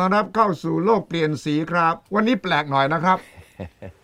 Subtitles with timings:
[0.00, 3.18] ต้อนรับเข้าสู่โลกเปลี่ยนสีครับ วันนี้แปลกหน่อยนะครับ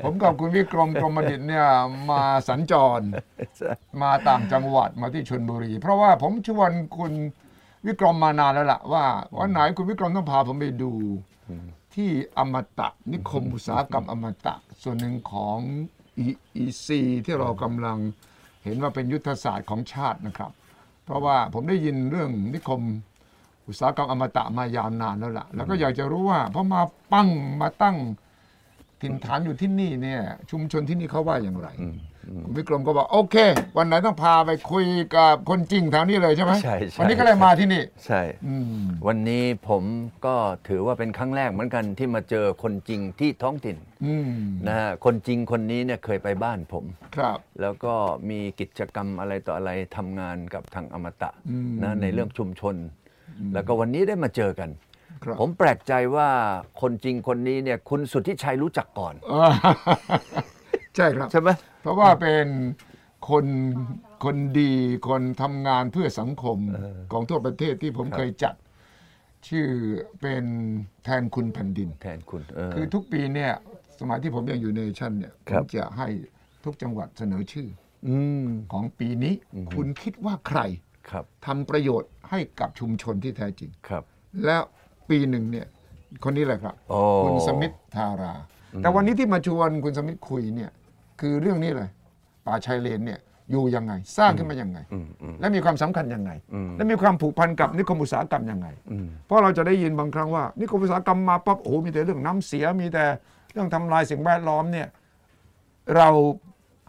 [0.05, 1.67] ผมกับคุณวิกรมกรมดิตเนี่ย
[2.11, 3.01] มาสัญจร
[4.03, 7.13] มาต่างจังหวัดมาที่ชนบุรี เพราะว่าผมชวนคุณ
[7.87, 9.05] วิกรมมานานแล้วล่ะว่า
[9.39, 10.93] วันไหนคุณวิกรมต้องพาผมไปดู
[11.95, 15.59] ที่อมตะนิคมอุตสาหกรรมอมตะ ส่วนหนึ่งของ
[16.25, 16.89] EEC
[17.25, 17.99] ที่เรากำลัง
[18.65, 20.53] เห็นว่าเป็นยุทธศาสตร์ของชาตินะครับ
[21.05, 22.83] เพราะว่าผมได้ยินเรื่องนิคม
[23.69, 26.81] อุตสาหกรรมอมตะมายาวนานแล้วล่ะ แล้วก็อยากจะรู้ว่าพอมา
[27.13, 27.29] ปั้ง
[27.61, 27.97] มาตั้ง
[29.03, 31.69] ถิ่นฐานอยู่ที่นี่เนี่ย ชุมชนที่นี่เขาว่าอย่างไร
[32.45, 33.37] คุณวิกรมก็บอกโอเค
[33.77, 39.83] วันไหนต้องพาไปคุยกับคนจริงแถวนี้เลยใช่ไหมใช่ใช่วันนี้ก็เลยมาที่นี่ ใช่อืมวันนี้ผม
[40.27, 40.35] ก็
[40.69, 44.31] ถือว่าเป็นครั้งแรกเหมือนกันที่มาเจอคนจริงที่ท้องถิ่นอืม
[44.69, 46.85] นะฮะคนจริงคนนี้เนี่ยเคยไปบ้านผม
[47.17, 47.95] ครับ แล้วก็
[48.31, 52.77] มีกิจกรรมอะไรต่ออะไรทำงานกับทางอมตะอืมนะในเรื่องชุมชน
[53.55, 54.71] แล้วก็วันนี้ได้มาเจอกัน
[55.23, 56.29] ครับผมแปลกใจว่า
[56.81, 59.49] คนจริงคนนี้เนี่ยคุณสุทธิชัยรู้จักก่อนอ่า
[60.97, 61.49] ใช่ครับใช่ไหม
[61.83, 62.47] เพราะว่าเป็น
[63.29, 63.47] คน
[64.25, 64.73] คนดี
[65.09, 66.59] คนทำงานเพื่อสังคม
[67.13, 68.55] ของทั่วประเทศที่ผมเคยจัด
[69.49, 69.67] ชื่อ
[70.21, 70.45] เป็น
[71.05, 73.53] แทนคุณแผ่นดิน แทนคุณเออคือทุกปีเนี่ย
[74.01, 76.09] สมัยที่ผมยังอยู่ในชั่นเนี่ยผครัมบจะให้
[76.65, 77.69] ทุกจังหวัดเสนอชื่อ
[78.07, 79.35] อืมของปีนี้
[79.77, 80.61] คุณคิดว่าใคร
[81.11, 84.03] ครับทำประโยชน์ให้กับชุมชนที่แท้จริง ครับ
[84.45, 84.63] แล้ว
[85.09, 85.67] ปีหนึ่งเนี่ย
[86.25, 88.35] คนนี้แหละครับโอ้ คุณสมิทธารา
[88.83, 90.71] แต่วันนี้ที่มาชวนคุณสมิทคุยเนี่ย
[91.21, 91.89] คือเรื่องนี้เลย
[92.47, 103.05] ป่าชายเลนเนี่ยอยู่ยังไง สร้างขึ้นมายังไง อืมอืม และมีความสำคัญยังไง อืม และมีความผูกพันกับนิคมอุตสาหกรรมยังไง อืม เพราะเราจะได้ยินบางครั้งว่า นิคมอุตสาหกรรมมาปั๊บโอ้โหมีแต่เรื่องน้ำเสียมีแต่
[103.53, 104.89] เรื่องทำลายสิ่งแวดล้อมเนี่ย
[105.97, 106.09] เรา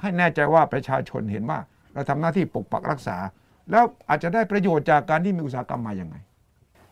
[0.02, 1.60] ให้แน่ใจว่าประชาชนเห็นว่า
[1.94, 3.18] เราทำหน้าที่ปกปักรักษา
[3.72, 6.16] แล้วอาจจะได้ประโยชน์จากการที่มีอุตสาหกรรมมาอย่างไง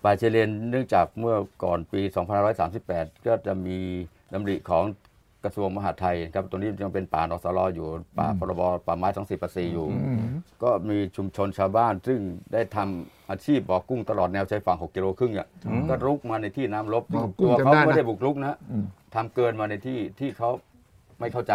[0.03, 2.01] ป่าชายเลนเนื่องจากเมื่อก่อนปี
[2.63, 3.77] 2538 ก็จะมี
[4.33, 4.83] ดำริของ
[5.43, 9.09] กระทรวงมหาดไทยครับตรงนี้ยังเป็นป่านอสรอยู่ ป่าพรบป่าไม้
[9.41, 9.87] 2484อยู่
[10.63, 12.19] ก็มีชุมชนชาวบ้าน ซึ่ง
[12.53, 15.47] ได้ทำอาชีพบ่อกุ้งตลอดแนวชายฝั่ง 6 กิโลครึ่งอะ
[15.89, 20.49] ก็รุกมาในที่น้ำลบบ่อกุ้งตัวเขาจำได้นะไม่ได้บุกรุกนะอืมทำเกินมาในที่ที่เขา
[21.23, 21.53] ไม่เข้าใจ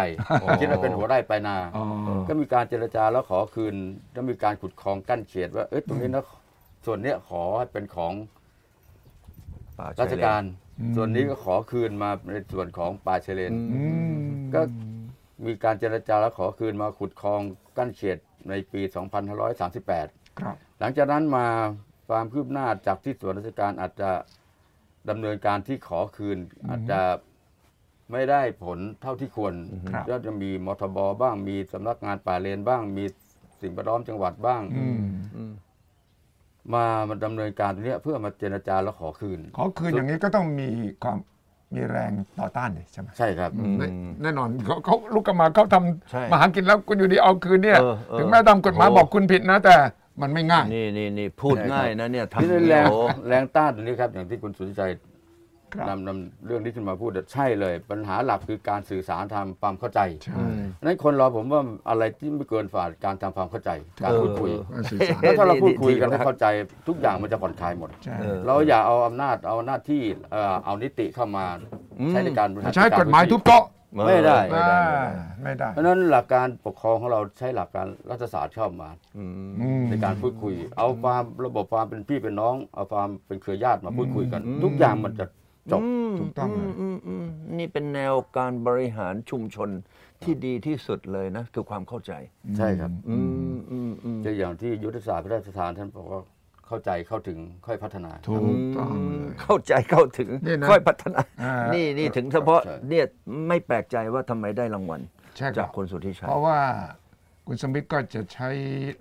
[0.61, 1.85] คิดว่าเป็นหัวไร่ปลายนาอ๋อ
[2.29, 3.75] ก็มีการเจรจาแล้วขอคืน
[4.13, 6.25] แล้วมีการขุดคลองกั้นเขตว่าเอ้ยตรงนี้นะ
[6.87, 8.13] ส่วนเนี้ยขอให้เป็นของ
[9.79, 10.43] ป่ชยเลนราชการ
[10.81, 14.17] อืมส่วนนี้ก็ขอคืนมาในส่วนของป่าชายเลนอืม
[14.55, 14.61] ก็
[15.47, 17.41] มีการเจรจาแล้วขอคืนมาขุดคลอง
[17.77, 18.19] กั้นเขต
[18.49, 18.81] ในปี
[19.61, 21.47] 2538ครับหลังจากนั้นมา
[22.09, 24.11] ความคืบหน้าจากที่ส่วนราชการอาจจะ
[25.11, 27.01] ดำเนินการที่ขอคืนอาจจะ
[28.13, 29.55] ไม่ได้ผลเท่าที่ควร
[29.93, 33.05] ครับ ก็จะมีมทบบ้างมีสำนักงานป่าเลนบ้าง มี
[33.61, 35.01] สิ่งแวดล้อมจังหวัดบ้าง อืม
[35.37, 35.53] อืม
[36.75, 40.69] มามาดำเนินการตรงเนี้ยเพื่อมาเจรจาแล้วขอคืน ขอคืนอย่างนี้ก็ต้องมี
[41.03, 41.19] ความ
[41.75, 43.89] มีแรงต่อต้านเลยใช่ไหมใช่ครับ แน่
[44.23, 45.77] แน่นอนเขาเขาลุกกันมาเขาท
[46.11, 49.77] ใช่ำมาหากินแล้วคุณอยู่ดีเอาคืนเนี่ย เออเออถึงแม้ตามกฎหมายโอ้ บอกคุณผิดนะ แต่
[50.23, 52.99] มันไม่ง่าย นี่นี่นี่พูดใช่ครับง่ายนะเนี่ยนี่ทำแรงโอ้
[53.29, 55.08] แรงต้านตรงนี้ครับ อย่างที่คุณสุทธิชัยครับ
[55.89, 63.71] นำนำเรื่องนี้ขึ้นมาพูดใช่เลย ปัญหาหลักคือการสื่อสารทำความเข้าใจใช่อืมเพราะฉะนั้นคนเราผมว่าอะไรที่ไม่เกินฝ่าการทำความเข้าใจ
[64.05, 66.47] การพูดคุยเออการสื่อสารแล้วถ้าเราพูดคุยกันดีให้มากเข้าใจ
[66.89, 70.03] ทุกอย่างมันจะผ่อนคลายหมดใช่เออเราอย่าเอาอำนาจเอาหน้าที่
[70.33, 71.47] เอ่อเอานิติเข้ามา
[72.11, 73.65] ใช้ในการบริหารใช้กฎหมายทุบโต๊ะ
[74.07, 79.31] ไม่ได้ไม่ได้อ่าไม่ได้ไม่ได้ เพราะฉะนั้นหลักการปกครองของเราใช้หลักการรัฐศาสตร์เข้ามาอืม
[79.61, 85.25] อืมในการพูดคุย เอาความระบบความเป็นพี่เป็นน้อง เอาความเป็นเครือญาติมาพูดคุยกัน ทุกอย่างมันจะ
[85.73, 85.83] จบ
[86.21, 87.27] ถูกต้องเลยมอืม
[87.59, 89.69] นี่เป็นแนวการบริหารชุมชน
[90.23, 92.13] ที่ดีที่สุดเลยนะ คือความเข้าใจ
[92.57, 93.17] ใช่ครับอื
[93.55, 96.21] มอืมอืมจะอย่างที่ยุทธศาสตร์พระราชทานท่านบอกว่า
[96.67, 103.05] เข้าใจเข้าถึงค่อยพัฒนาถูกต้องเลยเข้าใจเข้าถึงนี่นะค่อยพัฒนาอ่านี่นี่นี่ถึงเฉพาะใช่เนี่ย
[103.49, 105.01] ไม่แปลกใจว่าทำไมได้รางวัล
[105.37, 106.59] ใช่คจารักบคนสุทธิชัยเพราะว่า
[107.47, 108.49] คุณสมิธก็จะใช้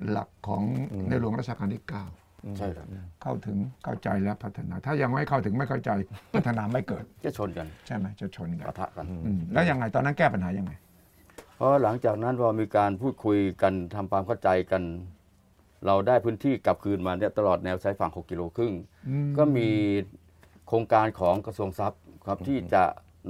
[0.09, 0.63] หลักของ
[1.09, 2.26] ในหลวงรัชกาลที่9
[2.57, 2.87] ใช่ครับ
[3.21, 5.91] เข้าถึงเข้าใจและพัฒนา ถ้ายังไม่เข้าถึงไม่เข้าใจ
[6.35, 10.71] พัฒนาไม่เกิดจะชนกัน ใช่ไหมจะชนกันปะทะกันอืมแล้วยังไงตอนนั้นแก้ปัญหายังไง
[11.55, 14.83] เพราะหลังจากนั้นพอมีการพูดคุยกันทำความเข้าใจกัน
[15.85, 18.73] เราได้พื้นที่กลับคืนมาเนี่ยตลอดแนวชายฝั่ง 6 กิโลครึ่ง
[19.37, 19.69] ก็มี
[20.67, 22.83] โครงการของกระทรวงทรัพย์ครับที่จะ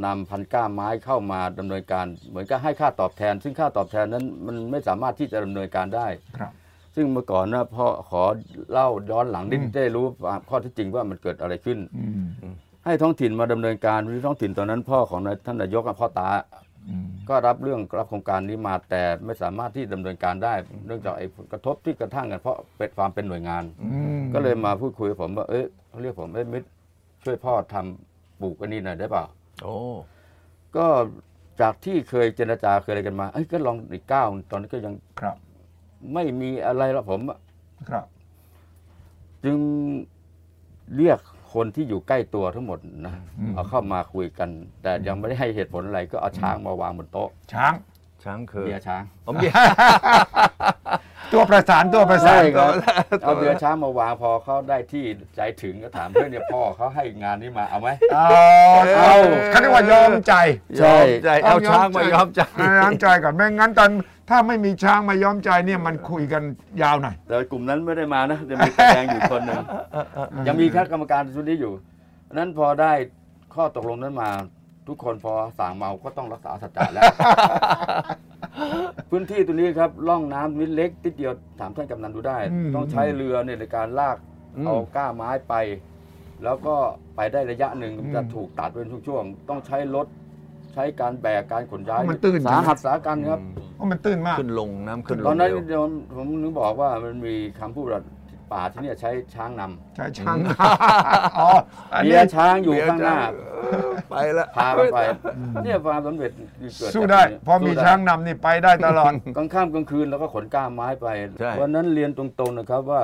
[0.05, 6.51] นำพันก้าไม้เข้ามาดำเนินการ เหมือนกับให้ค่าตอบแทน ซึ่งค่าตอบแทนนั้นมันไม่สามารถที่จะดำเนินการได้ครับ
[6.99, 8.23] ซึ่งเมื่อก่อนนะพ่อขอ
[8.71, 10.05] เล่าย้อนหลังนิดได้รู้
[10.49, 12.05] ข้อที่จริงว่ามันเกิดอะไรขึ้นอื
[12.51, 12.55] ม
[12.85, 16.29] ให้ท้องถิ่นมาดำเนินการที่ท้องถิ่นตอนนั้น พ่อของนายท่านนายกอะพ่อตา
[16.89, 20.53] อืมก็รับเรื่องรับโครงการนี้มาแต่ไม่สามารถที่ดำเนินการได้
[20.87, 23.89] เนื่องจากไอ้ผลกระทบที่กระทั่งกันเพราะเป็นความเป็นหน่วยงานอื
[24.19, 26.67] มก็เลยมาพูดคุยกับผมว่าเอ้ยเขาเรียกผมเอ้ยมิตร
[27.23, 29.25] ช่วยพ่อทำปลูกอันนี้หน่อยได้เปล่า
[29.63, 29.75] โอ้
[30.75, 30.85] ก็
[31.61, 35.35] จากที่เคยเจรจาเคยอะไรกันมาเอ้ยก็ลองอีกก้าวตอนนี้ก็ยังครับ
[36.13, 37.39] ไม่มีอะไรละผมอะ
[37.89, 38.05] ครับ
[39.43, 39.57] จึง
[40.97, 41.19] เรียก
[41.53, 43.15] คนที่อยู่ใกล้ตัวทั้งหมดนะ
[43.53, 44.49] เอาเข้ามาคุยกัน
[44.81, 47.73] แต่ยังไม่ได้ให้เหตุผลอะไร ก็เอาช้างมาวางบนโต๊ะ ช้าง
[48.23, 49.55] ช้างคือเบียร์ช้างผมเบียร์
[51.33, 52.71] ตัวประสานตัวประสานใช่ครับ
[53.23, 55.05] เอาเบียร์ช้างมาวางพอเขาได้ที่
[55.35, 58.27] ใจถึงก็ถามเพื่อนเนี่ยพ่อเขาให้งานนี้มาเอาไหมเอา
[58.97, 59.15] เอา
[59.49, 60.33] เขาเรียกว่ายอมใจ
[60.79, 62.41] ใช่ยอมใจเอาช้างมายอมใจ
[62.79, 63.89] ยอมใจก่อนไม่งั้นตอน
[64.29, 66.43] ถ้าไม่มีช้างมายอมใจเนี่ยมันคุยกัน
[66.81, 69.61] ยาวหน่อยแต่กลุ่มนั้นไม่ได้มานะจะมีแสดงอยู่คนหนึ่ง
[70.47, 71.73] ยังมีคณะกรรมการชุดนี้อยู่
[72.33, 72.91] นั้นพอได้
[73.55, 74.29] ข้อตกลงนั้นมา
[74.87, 77.03] ทุกคนพอสั่งเมาก็ต้องรักษาสัจจะแล้ว
[79.09, 84.17] พื้นที่ตัวนี้ครับล่องน้ำนิดเล็กติดเดียวถามท่านกำนันดูได้อืมต้องใช้เรือเนี่ยในการลาก
[84.57, 85.53] อืมเอาก้าไม้ไป
[86.43, 86.75] แล้วก็
[87.15, 93.39] ไปได้ระยะหนึ่งจะถูกตัดเป็นช่วงๆต้องใช้รถใช้การแบกการขนย้ายมันตื้น สาหัสสากันครับ
[93.75, 95.83] เพราะมันตื้นมาก ขึ้นลงน้ำขึ้นลงตอนนั้นเร็วเดี๋ยว
[96.15, 98.01] ผมนึกบอกว่ามันมีคำพูดว่า
[98.53, 100.35] ป่าที่เนี่ยใช้ช้างนำใช้ช้าง
[101.39, 101.49] อ๋อ
[101.93, 103.17] อันเบีนี้ ยร์ช้างอยู่ข้างหน้า
[104.09, 104.99] ไปละพากันไป
[105.63, 106.31] เนี่ยความสำเร็จ
[106.77, 111.07] เกิดสู้ได้ จากตรงนี้พอมีสู้ไช้างนำนี่ไปได้ตลอด กลางค่ำกลางคืนแล้วก็ขนก้ามไม้ไป
[111.39, 113.01] ใช่ วันนั้นเรียนตรงๆนะครับว่า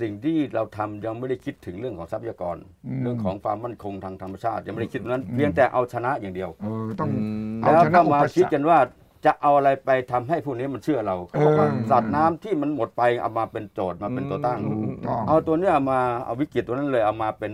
[0.00, 2.56] สิ่งที่เราทำยังไม่ได้คิดถึงเรื่องของทรัพยากร
[2.86, 7.24] อืมเรื่องของความมั่นคงทางธรรมชาติ ยังไม่ได้คิดตรงนั้นเพียงแต่เอาชนะอย่างเดียวเออต้องอื
[7.56, 8.78] มเอาแล้วชนะก็อุมาปสรรคคิดกันว่า
[9.24, 17.52] จะเอาอะไรไปทำให้พวกนี้มันเชื่อเราเขาบอกว่าเออสัตว์น้ำที่มันหมดไปเอามาเป็นโจทย์มาเป็นตัวตั้งถูกต้องเอาตัวเนี้ยมาเอาวิกฤตตัวนั้นเลยเอามาเป็น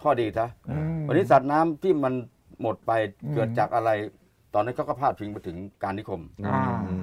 [0.00, 2.14] ข้อดีซะอืมวันนี้สัตว์น้ำที่มัน
[2.62, 2.92] หมดไป
[3.24, 3.90] อืมเกิดจากอะไร
[4.54, 6.58] ตอนนั้นเขาก็พาดพิงไปถึงการนิคมอ่า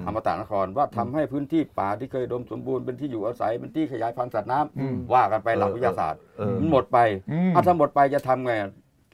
[0.06, 6.98] อมตะนครว่าทำให้พื้นที่ป่าที่เคยอุดมสมบูรณ์เป็นที่อยู่อาศัยเป็นที่ขยายพันธุ์สัตว์น้ำอืมว่ากันไปหลักวิทยาศาสตร์เออมันหมดไป
[7.32, 8.52] อืมเอาถ้าหมดไปจะทำไง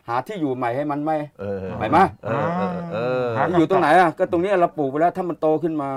[0.09, 5.91] หาที่อยู่ใหม่ให้มันไหมเออไปมาเออเออเออหาที่อยู่ตรงไหนอะก็ตรงเนี้ยเราปลูกไปแล้วถ้ามันโตขึ้นมา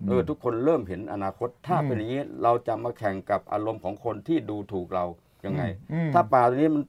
[0.00, 5.04] อืมเออทุกคนเริ่มเห็นอนาคต ถ้าอืมเป็นอย่างนี้เราจะมาแข่งกับอารมณ์ของคนที่ดูถูกเรา
[5.44, 5.62] ยังไง
[5.92, 6.82] อืมถ้าป่าตัวนี้มัน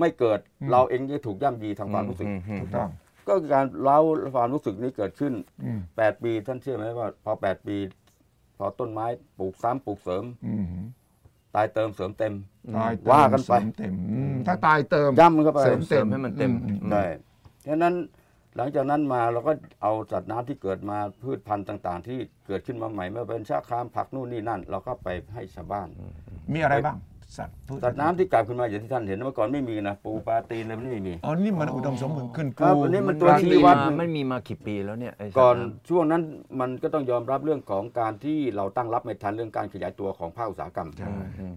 [0.00, 2.26] ไม่เกิดอืมเราเองจะถูกย่ำยีทางความรู้สึก
[2.60, 2.88] ถูกต้อง
[3.28, 3.98] ก็การเล่า
[4.34, 5.32] ความรู้สึกนี้เกิดขึ้น
[5.64, 7.76] อืม8ปีท่านเชื่อไหมว่า พอ8ปี
[8.58, 9.06] พอต้นไม้
[9.38, 10.64] ปลูกซ้ำปลูกเสริมอืม
[11.54, 12.34] ตายเติมเสริมเต็ม
[12.78, 17.02] ตายเติมว่ากันไปเสริมเต็มอืมถ้าตายเติมย่ำมันเข้าไปเสริมเสริมให้มันเต็มอืได้
[17.66, 17.94] ฉะนั้น
[18.56, 19.52] หลังจากนั้นมาเราก็
[19.82, 25.88] เอาสัตว์น้ำที่เกิดมาพืชพันธุ์ต่าง ๆ ที่เกิดขึ้นมาใหม่ไม่ว่าเป็นชาคามผักนู่นนี่นั่น เราก็ไปให้ชาวบ้าน
[26.52, 26.96] มีอะไรบ้าง
[27.36, 36.22] สัตว์พืชสัตว์น้ำที่กลับขึ้นมาอย่างที่ท่านเห็นเมื่อก่อนไม่มีนะปูปลาตีนอะไรมันไม่มีอ๋อนี่มันอุดมสมบูรณ์ขึ้นครับปูอันนี้มันมัตัวนชี้มีวัมาดมันมีมากี่ปีแล้วเนี่ยไอ้สัตว์ก่อนำช่วงนั้น
[36.60, 40.88] มันก็ต้องยอมรับเรื่องของการที่เราตั้งรับไม่ทันเรื่องการขยายตัวของภาคอุตสาหกรรม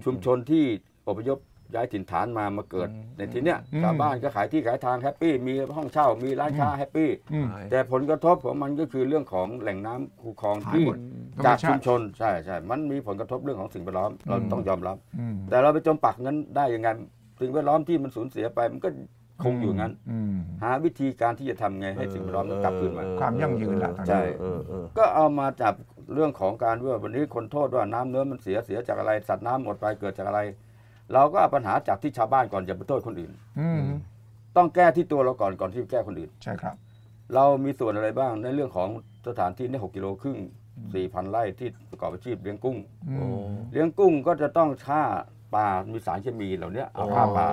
[0.06, 0.64] ชุมชนที่
[1.08, 1.38] อพยพ
[1.76, 10.98] ย้ายถิ่นฐานมามาเกิด ในที่เนี้ยชาวบ้านก็ขายที่ขายทางแฮปปี้มีห้องเช่ามีร้านค้าแฮปปี้อืมแต่ผลกระทบของมันก็คือเรื่องของแหล่งน้ำคูคลองหายที่หมด
[11.46, 16.90] จากธรรมชาติชุมชนใช่ใช่มันมีผลกระทบเรื่องของสิ่งแวดล้อมเราต้องยอมรับอืมแต่เราไปจมปักนั้นได้ยังไง
[17.42, 18.90] สิ่งแวดล้อมที่มันสูญเสียไปมันก็
[19.44, 25.74] คงอยู่งั้นอืมหาวิธีการที่จะทำไงให้สิ่งแวดล้อมมันกลับคืนมาความยั่งยืนละตอนนี้ใช่เออเออก็เอามาจับ
[26.14, 30.42] เรื่องของการว่าวันนี้คนโทษว่าน้ำเนื้อมันเสียเสียจากอะไรสัตว์น้ำหมดไปเกิดจากอะไร
[31.14, 33.82] เราก็เอาปัญหาจากที่ชาวบ้านก่อนอย่าไปโทษคนอื่น อืม
[34.58, 36.76] ต้องแก้ที่ตัวเราก่อนก่อนที่จะแก้คนอื่น ใช่ครับ
[37.36, 38.90] เรามีส่วนอะไรบ้างในเรื่องของ
[39.28, 40.38] สถานที่นี่หกกิโลครึ่ง
[40.94, 42.78] สี่พันไร่ที่ประกอบอาชีพเลี้ยงกุ้ง
[43.10, 45.02] อืโอ้มเลี้ยงกุ้งก็จะต้องฆ่า
[45.54, 47.48] ปลา มีสารเคมีเหล่านี้เอาโอ้ฆ่าปลา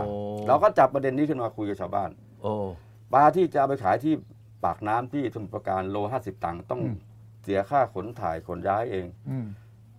[0.46, 2.10] เราก็จับประเด็นนี้ขึ้นมาคุยกับชาวบ้าน
[2.42, 2.52] โอ้
[3.14, 4.14] ปลาที่จะเอาไปขายที่
[4.64, 6.80] ปากน้ำที่สมุทรปราการโลห้าสิบตังค์ต้อง
[7.42, 9.46] เสียค่าขนถ่ายขนย้ายเอง อืม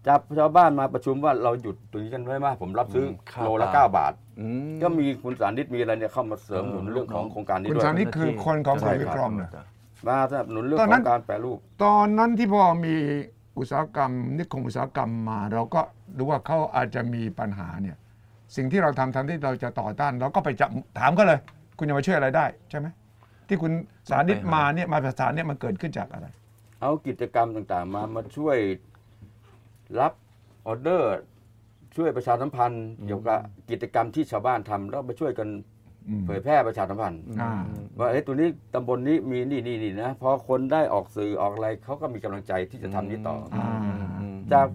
[0.08, 3.06] จับชาวบ้านมาประชุมว่าเราหยุดตรงนี้กันไว้ไหมผมรับซื้อ
[3.44, 9.50] โลละเก้าบาทอืมก็มีคุณสานิตมีอะไรเนี่ยเข้ามาเสริมหนุนเออเรื่องของโครงการนี้คุณด้วยสานิตคือคนของใช่คุณครับวิกรมนะ
[10.08, 12.96] มาสนับสนุนเรื่องตอนขนั้อนงการแปรรูป ตอนนั้นที่พอมี
[13.58, 15.82] อุตสาหกรรมนิคมอุตสาหกรรมมา เราก็
[16.18, 17.98] ดูว่าเขาอาจจะมีปัญหาเนี่ย
[18.56, 21.39] สิ่งที่เราทำทันที่เราจะต่อต้าน เราก็ไปจับถามเขาเลย
[21.77, 22.88] คุณจะมาช่วยอะไรได้ใช่ไหม
[23.48, 23.72] ที่คุณ
[24.10, 26.27] สานิตมาเนี่ยมาภาษานเนี่ยมันเกิดขึ้นจากอะไร
[26.82, 28.58] เอากิจกรรมต่างๆ มามาช่วย
[30.00, 30.13] รับ
[30.67, 31.15] ออเดอร์
[31.96, 35.50] ช่วยประชาสัมพันธ์เกี่ยวกับกิจกรรมที่ชาวบ้านทำแล้วมาช่วยกัน
[36.10, 37.51] อืมเผยแพร่ประชาสัมพันธ์ อ่า
[38.00, 43.67] ว่าเอ้ตัวนี้ตำบลนี้มีนี่นี่นี่นะพอคนได้ออกสื่อออกอะไรเขาก็มีกำลังใจที่จะทำนี้ต่อออ่า
[44.53, 44.67] จาก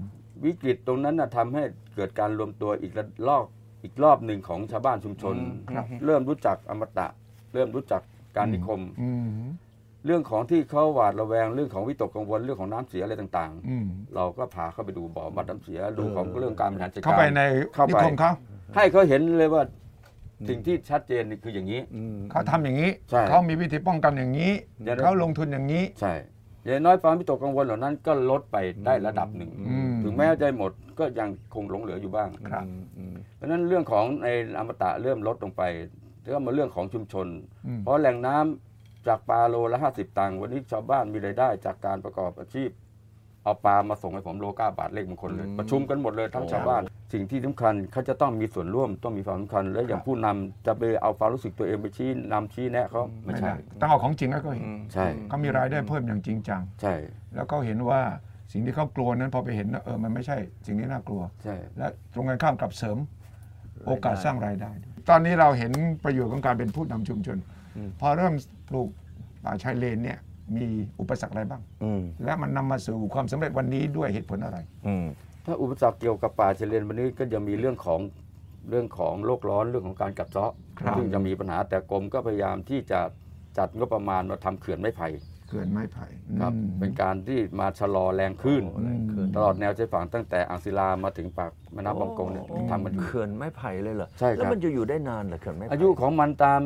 [0.45, 1.63] วิกฤตตรงนั้นนะทำให้
[1.95, 3.45] เกิดการรวมตัวอีกระลอก
[3.83, 5.37] อีกรอบหนึ่งของชาวบ้านชุมชน
[5.75, 7.07] ครับเริ่มรู้จักอมตะ
[7.55, 8.03] เริ่มรู้จัก
[8.37, 9.11] การนิคม อื
[9.43, 9.47] ม
[10.07, 17.41] เรื่องของที่เขาหวาดระแวงเรื่องของวิตกกังวลเรื่องของน้ำเสียอะไรต่างอืมๆเราก็พาเข้าไปดูบ่อบัดน้ำเสียดูของเรื่องการบริหารจัดการเข้าไปใน
[17.75, 18.33] เข้านิไปคมเขา
[18.77, 19.63] ให้เขาเห็นเลยว่า
[20.49, 26.13] สิ่งที่ชัดเจนนี่คืออย่างนี้อืมเขาทำอย่างนี้ใช่เขามีวิธีป้องกันอย่างนี้เดี๋ยวเขาลงทุนอย่างนี้ใช่
[26.65, 28.57] อย่างน้อยความวิตกกังวลเหล่านั้นก็ลดไป
[28.87, 35.63] ได้ระดับหนึ่งอืมถึงแม้จะหมดก็ยังคงหลงเหลืออยู่บ้างครับอืมอืมเพราะฉะนั้นเรื่องของในอมตะเริ่มลดลงไป
[36.23, 37.27] แล้วก็มาเรื่องของชุมชน
[37.67, 38.64] อืมเพราะแหล่งน้ำ
[39.09, 42.71] จากปลาโลละห้าสิบตังค์วันนี้ชาวบ้านมีรายได้จากการประกอบอาชีพ
[43.45, 46.83] เอาปลามาส่งให้ผมโลเก้าบาทเลขมงคลเลย ประชุมกันหมดเลยทั้งชาวบ้าน
[47.13, 56.95] สิ่งที่สำคัญเขาจะต้องมีส่วนร่วมต้องมีความสำคัญ และอย่างผู้นำจะไปเอาความรู้สึกตัวเองไปชี้นำชี้แนะเขาไม่ใช่ด้ต้องเอาของจริงให้เขาเห็นใช่เขามีรายได้เพิ่มอย่างจริงจังใช่
[57.35, 58.01] แล้วเขาเห็นว่า
[58.53, 62.99] สิ่งที่เขากลัวนั้นพอไปเห็นว่าเออมันไม่ใช่ สิ่งที่น่ากลัวใช่และตรงกันข้ามกับเสริม
[63.87, 64.71] โอกาสสร้างรายได้
[65.09, 65.73] ตอนนี้เราเห็น
[66.05, 67.39] ประโยชน์ของการเป็นผู้นำชุมชน
[68.01, 68.35] พอเริ่ม
[68.69, 68.89] ปลูก
[69.45, 70.19] ป่าชายเลนเนี่ย
[70.57, 70.65] มี
[71.01, 75.07] อุปสรรคอะไรบ้างอืมและมันนำมาสู่ความสำเร็จวันนี้ด้วยเหตุผลอะไรอืม
[75.45, 78.01] ถ้าอุปสรรคเกี่ยวกับป่าเฉลียนวันนี้ก็จะมีเรื่องของ
[78.71, 83.01] เรื่องของโลกร้อนเรื่องของการกัดเซาะครับซึ่งจะมีปัญหาแต่กรมก็พยายามที่จะ
[83.59, 85.09] จัดงบประมาณมาทำเขื่อนไม้ไผ่
[85.49, 86.07] เขื่อนไม้ไผ่
[86.41, 96.63] ครับอืมเป็นการที่มาชะลอแรงคลื่นแรงคลื่นตลอดแนวชายฝั่งตั้งแต่อ่างศิลามาถึงปากแม่น้ำบางกงเนี่ยโอ้ทำมันอยู่เขื่อนไม้ไผ่เลยเหรอใช่ครับแล้วมันจะอยู่ได้นานเหรอเขื่อนไม้ไผ่อายุของมันตาม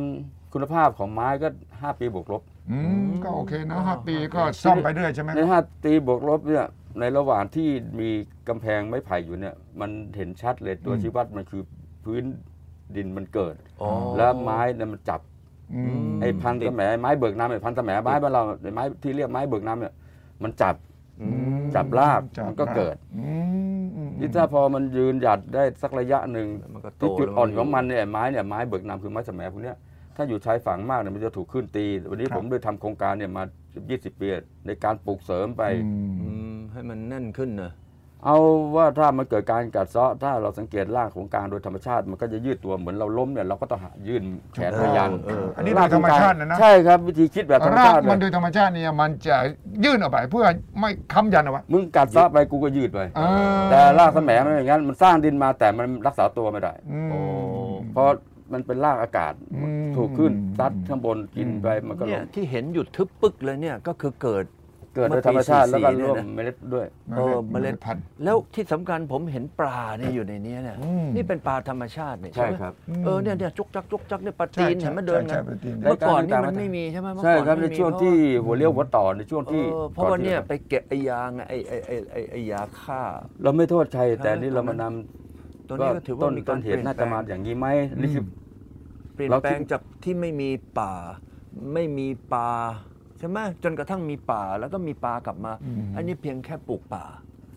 [0.52, 6.66] คุณภาพของไม้ก็ 5 ปีบวกลบ อืมก็โอเคนะห้าปีก็ซ่อมไปเรื่อยใช่ไหมใน 5 ปีบวกลบเนี่ย
[7.00, 7.68] ในระหว่างที่
[8.00, 8.08] มี
[8.48, 11.62] กำแพงไม้ไผ่อยู่เนี่ย มันเห็นชัดเลยตัวชี้วัดมันคือ
[12.04, 12.24] พื้น
[12.96, 15.20] ดินมันเกิด อ๋อ แล้วไม้เนี่ยมันจับ
[15.74, 19.94] อืม ไอ้พันสมไม้เบิกน้ำไอ้พันสมไม้บ้านเราไอ้ไม้ที่เรียกไม้เบิกน้ำเนี่ย
[20.42, 20.74] มันจับ
[21.20, 21.26] อื
[21.58, 23.32] มจับรากจับมันก็เกิดอื
[23.82, 29.76] มอืมนี่ถ้าพอมันยืนหยัดได้สักระยะหนึ่งมันก็โตที่จุดแล้วอ่อนมันของมันเนี่ยไม้เนี่ยไม้เบิกน้ำคือไม้สมพวกเนี้ย
[30.18, 33.42] ถ้าอยู่ชายฝั่งมากเนี่ยมันจะถูกขึ้นตี วันนี้ผมได้ทำโครงการเนี่ยมา
[33.82, 34.28] 20 ปี
[34.66, 37.72] ในการปลูกเสริมไปอืมอืมให้มันแน่นขึ้นนะ
[38.24, 38.36] เอา
[38.76, 44.22] ว่าถ้ามันเกิดการกัดเซาะถ้าเราสังเกตรากของกลางโดยธรรมชาติ มันก็จะยืดตัวเหมือนเราล้มเนี่ยเราก็ต้องหายื่น
[44.54, 49.36] แขนพยันเอออันนี้โดยธรรมชาตินะนะใช่ครับวิธีคิดแบบธรรมราชากติมันเลโดยยธรรมชาติเนี่ยมันจะ
[49.84, 50.46] ยื่นออกไปเพื่อ
[50.80, 53.22] ไม่ค้ำยันเอาไว้มึงกัดเซาะไปกูก็ยืดไปเอ
[53.56, 57.18] อแต่รากแสมมันอย่างนั้นมันสร้างดินมาแต่มันรักษาตัวไม่ได้อืมโอ้
[57.92, 58.08] เพราะ
[58.52, 64.44] มันเป็นรากอากาศอืมถูกขึ้นซัดข้างบนกินไปมันก็ลเนี่ยงที่เห็นหยุดทึบปึกเลยเนี่ยก็คือเกิด
[64.94, 66.86] เกิดโดยธรรมชาติเมื่แล้วอปีก็ร่วม44เมล็ดด้วย
[67.16, 72.72] เออเมล็ด พันธุ์ แล้วที่สำคัญผมเห็นปลาเนี่ยอยู่ในเนี้ยเนี่ยอืมนี่เป็นปลาธรรมชาติเนี่ยใช่ไหมครับ
[73.04, 78.14] เออเนี่ยเนี่ยจุกจักจุกจักเนี่ยปลาใช่ตีนเห็นไหมเดินใช่กันใช่ปลาตีน เมื่อก่อนนี่ใช่มันไม่มีใช่ไหมเมื่อใช่ก่อนครับในไม่มีช่วงที่
[78.44, 83.02] หัวเลี้ยวหัวต่อในช่วงเอที่อเพราะว่าก่อที่เนี่ยไปเก็บไอ้ยางอะไอ้ไอ้ไอ้ไอ้ไอ้ยาฆ่า
[83.42, 87.66] เราไม่โทษใคร แต่ใช่นี่เรามานำตัวนี้ก็ถือว่าต้นมีต้กานรเหเปลี่ตุยนน่าแปลจะง มาอย่างนี้ไหม
[88.00, 88.24] นี่คือ
[89.18, 90.92] เปลี่ยนเราคิดแปลงจากที่ไม่มีป่า
[91.74, 92.50] ไม่มีปลา
[93.18, 95.52] ใช่ไหมจนกระทั่งมีป่าแล้วก็มีปลากลับมา
[95.96, 97.04] อันนี้เพียงแค่ปลูกป่า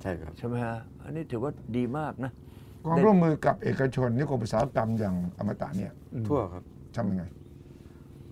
[0.01, 2.31] ใช่ครับใช่ไหมฮะอันนี้ถือว่าดีมากนะ
[2.85, 5.91] ความร่วมมือกับเอกชนนิคมอุตสาหกรรมอย่างอมตะเนี่ย
[6.27, 6.63] ทั่วครับ
[6.95, 7.23] ทำยังไง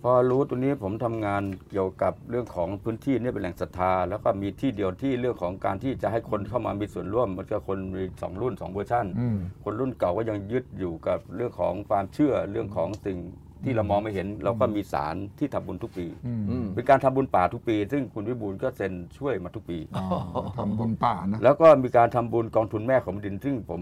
[0.03, 13.17] พอรู้ตัวนี้ผมทำงานเกี่ยวกับเรื่องของพื้นที่เนี่ยเป็นแหล่งศรัทธา แล้วก็มีที่เดียวที่เรื่องของการที่จะให้คนเข้ามามีส่วนร่วม มันก็คนมีสองรุ่นสองเวอร์ชันอืมคนรุ่นเก่าก็ยังยึดอยู่กับเรื่องของความเชื่อเรื่องของสิ่ง
[13.63, 20.01] ที่เรามองไม่เห็น เราก็มีสารที่ทำบุญทุกปีอืมอืมเป็นการทำบุญป่าทุกปี ซึ่งคุณวิบูลย์ก็เซ็นช่วยมาทุกปีอ๋
[20.37, 23.81] อทำบุญป่านะแล้วก็มีการทำบุญกองทุนแม่ของแผ่นดิน ซึ่งผม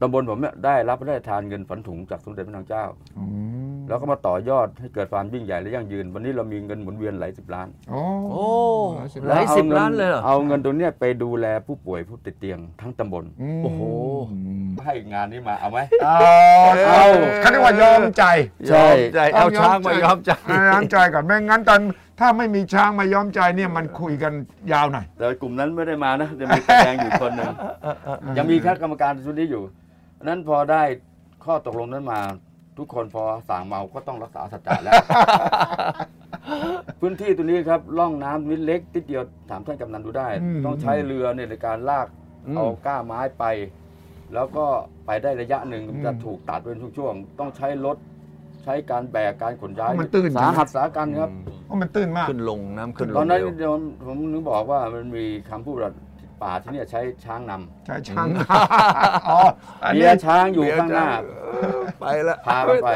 [0.00, 2.84] ตำบลผมเนี่ยได้รับพระราชทานเงินฝันถุงจากสมเด็จพระนางเจ้า
[3.18, 3.24] อื
[3.69, 8.46] ม แล้วก็มาต่อยอดให้เกิดความยิ่งใหญ่และยั่งยืน วันนี้เรามีเงินหมุนเวียนหลายสิบล้านโอ้โอ้
[9.14, 13.26] สิบหล้าลานยสิบล้านเลยเหรอเอาเงินตรงเนี้ยไปดูแลผู้ป่วยผู้ติดเตียงทั้งตำบลม
[13.62, 13.80] โอ้โห
[14.84, 16.16] ให้งานนี้มาเอาไหมเอา
[16.88, 17.04] เอา
[17.40, 18.24] เขาเรียกว่ายอมใจ
[18.68, 20.30] ใช่ยอมใจเอาช้างมายอมใจ
[20.70, 21.80] ยอมใจก่อนไม่งั้นตอน
[22.20, 24.32] ถ้าไม่มีช้างมายอมใจเนี่ยมันคุยกัน
[24.72, 27.52] ยาวหน่อยแต่กลุ่มนั้นไม่ได้มานะจะมีแสดงอยู่คนหนึ่ง
[28.38, 29.62] ยังมีคณะกรรมการชุดนี้อยู่
[30.14, 30.82] เพราะฉะนั้นพอได้
[31.44, 32.20] ข้อตกลงนั้นมา
[32.78, 34.94] ทุกคนพอสั่งเมาก็ต้องรักษาสัจจะแล้ว
[37.00, 42.06] พื้นที่ตัวนี้ครับร่องน้ำนิดเล็กนิดเดียวถามท่านกำนันดูได้ อืมต้องใช้เรือเนี่ยในการลาก
[42.46, 43.44] อืมเอาก้าไม้ไป
[44.34, 44.64] แล้วก็
[45.06, 47.96] ไปได้ระยะหนึ่งจะถูกตัดเป็นช่วงๆต้องใช้รถ
[48.64, 51.30] ใช้การแบกการขนย้ายมันตื้นสาหัสสากันครับ
[51.66, 53.74] เพราะมันตื้นมาก ขึ้นลงน้ำขึ้นลตองนนั้นเร็วเดี๋ยว
[54.06, 55.92] ผมนึกบอกว่ามันมีคำพูดว่า
[56.42, 58.26] ป่าที่เนี่ยใช้ช้างนำใช่ช้าง
[59.28, 59.40] อ๋อ
[59.84, 61.08] อันเบีนี้ยร์ช้างอยู่ข้างหน้า
[62.00, 62.88] ไปละพามันไป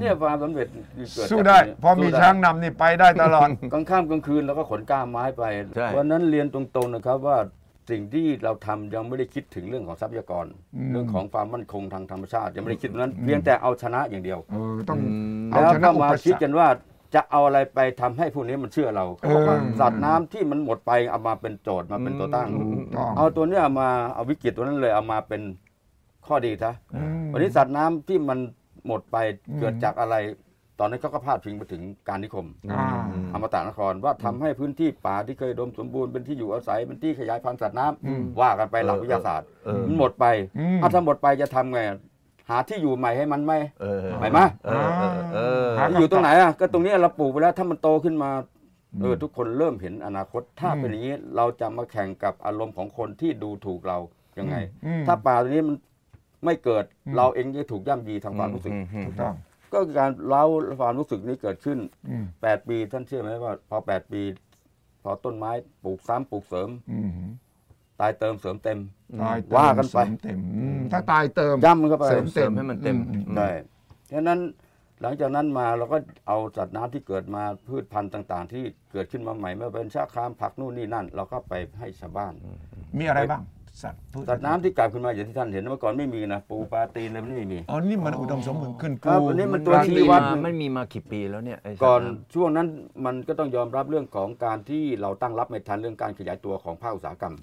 [0.00, 0.66] เนี่ยความสำเร็จ
[1.14, 5.42] เกิดจากสู้ได้ตรงนี้พอมีสู้ได้ช้างนำนี่ไปได้ตลอดกลางค่ำกลางคืนแล้วก็ขนก้ามไม้ไป
[5.76, 7.38] ใช่วันนั้นเรียนตรงๆนะครับว่า
[7.90, 15.14] สิ่งที่เราทำยังไม่ได้คิดถึงเรื่องของทรัพยากรอืมเรื่องของความมั่นคงทางธรรมชาติยังไม่ได้คิดตรงนั้น เพียงแต่เอาชนะอย่างเดียวเออต้องอื
[15.46, 16.68] มเอาแล้วชนะก็อุมาปคิดสรรกัคนว่า
[17.14, 25.42] จะเอาอะไรไปทำให้พวกนี้มันเชื่อเราเขาบอกว่าเออสัตว์น้ำที่มันหมดไปเอามาเป็นโจทย์มาเป็นตัวตั้งถูกต้องเอาตัวเนี้ยมาเอาวิกฤตตัวนั้นเลยเอามาเป็น
[26.26, 28.38] ข้อดีซะอืมวันนี้สัตว์น้ำที่มัน
[28.86, 29.16] หมดไป
[29.60, 30.16] เกิดจากอะไร
[30.80, 32.86] ตอนนั้นเขาก็พาดพิงไปถึงการนิคมอ่า
[33.32, 40.26] อมตะนครว่าทำให้พื้นที่ป่าที่เคยอุดมสมบูรณ์เป็นที่อยู่อาศัยเป็นที่ขยายพันธุ์สัตว์น้ำว่ากันไปหลักวิทยาศาสตร์เออมันหมดไป
[40.58, 41.80] อืมถ้าถ้าหมดไปจะทำไง
[42.50, 48.30] หาที่อยู่ใหม่ให้มันไหมเออไหมมาเออเออเออหาอยู่ตรงไหนอะก็ตรงนี้เราปลูกไปแล้วถ้ามันโตขึ้นมา
[49.00, 53.98] เออทุกคนเริ่มเห็นอนาคตถ้าเป็นอย่างนี้เราจะมาแข่งกับอารมณ์ของคนที่ดูถูกเรา
[54.38, 55.76] ยังไงอืมถ้าป่าตัวนี้มัน
[56.44, 58.72] ไม่เกิดอืมเราเองจะถูกย่ำยีทางความรู้สึก
[59.06, 59.34] ถูกต้อง
[59.72, 60.44] ก็การเล่า
[60.80, 61.78] ความรู้สึกนี้เกิดขึ้น
[62.10, 64.22] อืม8ปีท่านเชื่อไหมว่า พอ 8 ปี
[65.02, 65.50] พอต้นไม้
[65.84, 67.10] ปลูกซ้ำปลูกเสริมอืม
[68.00, 68.78] ตายเติมเสริมเต็ม
[69.22, 73.48] ตายเติมว่ากันไป เสริมเต็มอืมถ้าตายเติมย่ำมันเข้าไปเสริมเสริมให้มันเต็มอืใช่
[74.12, 74.40] ฉะนั้น
[75.02, 82.32] หลังจากนั้นมาเราก็เอาสัตว์น้ำที่เกิดมาพืชพันธุ์ต่าง ๆ ที่เกิดขึ้นมาใหม่ไม่ว่าเป็นชาคามผักนู่นนี่นั่น เราก็ไปให้ชาวบ้าน
[82.98, 83.42] มีอะไรบ้าง
[83.82, 92.66] สัตว์พืชสัตว์น้ำที่กลับขึ้นมาอย่างที่ท่านเห็นเมื่อก่อนไม่มีนะปูปลาตีนอะไรไม่มี อ๋อนี่มันอุดมสมบูรณ์ขึ้นครับกูอันนี้มันตัตัววที่ชี้วัวัดดมันมีมากี่ปีแล้วเนี่ยไก่อนสัตว์ช่วงนั้น
[93.04, 97.34] มันก็ต้องยอมรับเรื่องของการที่เราตั้งรับไม่ทันเรื่องการขยายตัวของภาคอุตสาหกรรม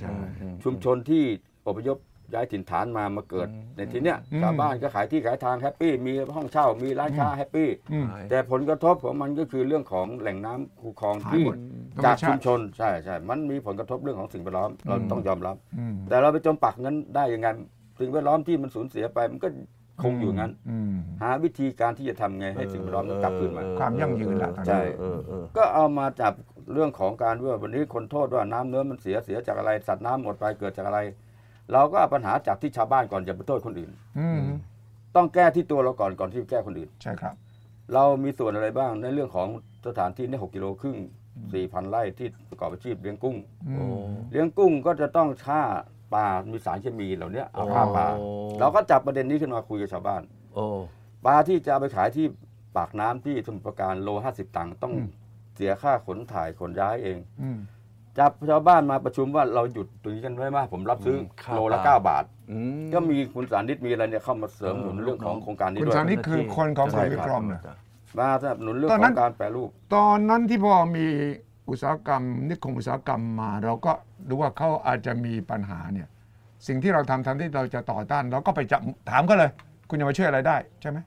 [0.63, 1.23] ชุมชนที่
[1.67, 1.97] อพยพ
[2.33, 11.57] ย้ายถิ่นฐานมามาเกิด ในที่เนี้ยชาวบ้านก็ขายที่ขายทาง happy มีห้องเช่ามีร้านค้า happy อืมแต่ผลกระทบของมันก็คือเรื่องของแหล่งน้ำคูคลองหายที่หมด
[12.05, 17.47] จากธรรมชาติชุมชนใช่ใช่มันมีผลกระทบเรื่องของสิ่งแวดล้อมเราต้องยอมรับอืมแต่เราไปจมปักนั้นได้ยังไง
[17.99, 19.49] สิ่งแวดล้อมที่มันสูญเสียไปมันก็
[20.03, 26.33] คงอยู่งั้นอืมหาวิธีการที่จะทำไงให้สิ่งแวดล้อมมันกลับคืนมาความยั่งยืนละตอนนี้ใช่เออเออก็เอามาจับ
[26.73, 30.99] เรื่องของการว่าวันนี้คนโทษว่าน้ำเนื้อมันเสียเสียจากอะไรสัตว์น้ำหมดไปเกิดจากอะไร
[31.71, 34.41] เราก็เอาปัญหาจากที่ชาวบ้านก่อนอย่าไปโทษคนอื่น อืม
[35.15, 37.35] ต้องแก้ที่ตัวเราก่อนก่อนที่จะแก้คนอื่น ใช่ครับ
[37.93, 39.47] เรามีส่วนอะไรบ้างในเรื่องของ
[39.87, 40.97] สถานที่นี่หกกิโลครึ่ง
[41.53, 43.37] สี่พันไร่ที่ประกอบอาชีพเลี้ยงกุ้ง
[43.69, 45.61] อืโอ้มเลี้ยงกุ้งก็จะต้องฆ่า
[46.13, 48.07] ปลา มีสารเคมีเหล่านี้เอาโอ้ฆ่าปลา
[48.59, 50.21] เราก็จับประเด็นนี้ขึ้นมาคุยกับชาวบ้าน
[50.53, 50.65] โอ้
[51.25, 52.25] ปลาที่จะเอาไปขายที่
[52.77, 54.93] ปากน้ำที่สมุทรปราการโลห้าสิบตังค์ต้อง
[55.55, 57.57] เสียค่าขนถ่ายขนย้ายเอง อืม
[58.19, 61.17] จับชาวบ้านมาประชุมว่าเราหยุดตรงนี้กันไว้ไหมผมรับซื้อ
[61.55, 67.61] โลละเก้าบาท อืมก็มีคุณสานิตมีอะไรเนี่ยเข้ามาเสริมหนุนเรื่องของโครงการนี้คุณด้วย สานิทคือคนของใช่คุณครับวิกรมนะ
[68.19, 71.05] มาสนับสนุนเรื่องตอนขนั้อน งการแปรรูป ตอนนั้นที่พอมี
[71.69, 73.91] อุตสาหกรรม นิคมอุตสาหกรรมมา เราก็
[74.29, 76.07] รู้ว่าเขาอาจจะมีปัญหาเนี่ย
[76.67, 79.51] สิ่งที่เราทำทำที่เราจะต่อต้านเราก็ไปจับถามเขาเลย
[79.89, 80.97] คุณจะมาช่วยอะไรได้ใช่ไหม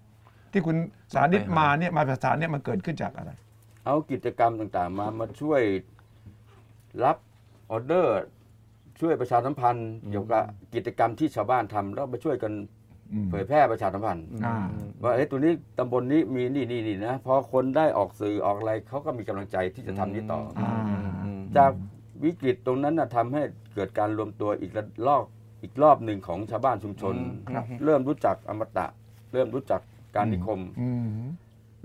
[0.53, 0.77] ที่คุณ
[1.15, 3.33] สานิตมาเนี่ยมาประสานเนี่ยมันเกิดขึ้นจากอะไร
[3.85, 5.61] เอากิจกรรมต่างๆ มามาช่วย
[7.05, 7.17] รับ
[7.71, 8.21] ออเดอร์
[9.01, 10.43] ช่วยประชาสัมพันธ์เกี่ยวกับ
[10.75, 12.53] กิจกรรมที่ชาวบ้านทำแล้วมาช่วยกัน
[13.13, 14.57] อืมเผยแพร่ประชาสัมพันธ์ อ่า
[15.03, 20.73] ว่าเอ้ยตัวนี้ตำบลนี้มีนี่นี่นี่นะพอคนได้ออกสื่อออกอะไรเขาก็มีกำลังใจที่จะทำนี้ต่อออ่า
[21.57, 21.73] จาก
[22.25, 23.43] วิกฤตตรงนั้นนะทำให้
[23.75, 25.25] เกิดการรวมตัวอีกระลอก
[25.63, 27.15] อีกรอบหนึ่งของชาวบ้านชุมชน
[27.55, 28.87] ครับเริ่มรู้จักอมตะ
[29.33, 29.81] เริ่มรู้จัก
[30.17, 30.89] การนิคม อื
[31.25, 31.27] ม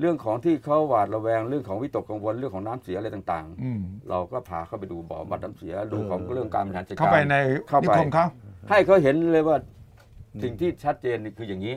[0.01, 7.35] เรื่องของที่เขาหวาดระแวงเรื่องของวิตกกังวลเรื่องของน้ำเสียอะไรต่างอืมๆเราก็พาเข้าไปดูบ่อบัดน้ำเสียดูของเรื่องการบริหารจัดการเข้าไปใน
[7.67, 8.25] เข้านิไปคมเขา
[8.69, 9.57] ให้เขาเห็นเลยว่า
[10.43, 11.75] สิ่งที่ชัดเจนนี่คืออย่างนี้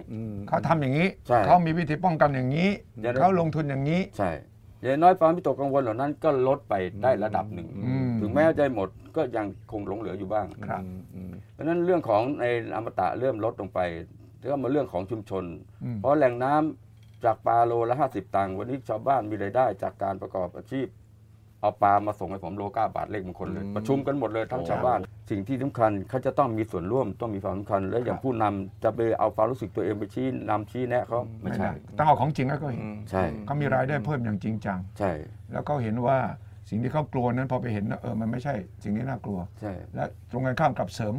[0.48, 2.68] เขาทำอย่างนี้ใช่เขามีวิธีป้องกันอย่างนี้
[3.00, 4.30] เดี๋ยวนะเขาลงทุนอย่างนี้ใช่
[4.80, 10.82] อย่างน้อยความวิตกกังวลเหล่านั้นก็ลดไปได้ระดับหนึ่งอืมถึงแม้จะหมดก็ยังคงหลงเหลืออยู่บ้างครับ
[11.52, 12.44] เพราะฉะนั้นเรื่องของใน
[12.76, 13.80] อมตะเริ่มลดลงไป
[14.38, 15.44] แล้วก็มาเรื่องของชุมชน
[15.84, 16.83] อืมเพราะแหล่งน้ำ
[17.24, 20.88] จากปลาโลละห้าสิบตังค์วันนี้ชาวบ้านมีรายได้จากการประกอบอาชีพ
[21.60, 35.12] เอาปลามาส่งให้ผมโลเก้าบาทเลขมงคลเลย ประชุมกันหมดเลยทั้งชาวบ้าน สิ่งที่สำคัญเขาจะต้องมีส่วนร่วมต้องมีความสำคัญ และอย่างผู้นำจะไปเอาความรู้สึกตัวเองไปชี้นำชี้แนะเขาไม่ใช่ต้องเอาของจริงให้เขาเห็นใช่เขามีรายได้เพิ่มอย่างจริงจังใช่
[35.52, 36.18] แล้วเขาเห็นว่า
[36.68, 41.14] สิ่งที่เขากลัวนั้นพอไปเห็นนะเออมันไม่ใช่ สิ่งที่น่ากลัวใช่และตรงกันข้ามกับเสริม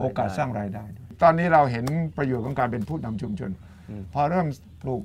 [0.00, 1.84] โอกาสสร้างรายได้ด้วยตอนนี้เราเห็น
[2.16, 3.50] ประโยชน์ของการเป็นผู้นำชุมชน
[4.14, 4.46] พอเริ่ม
[4.82, 5.02] ปลูก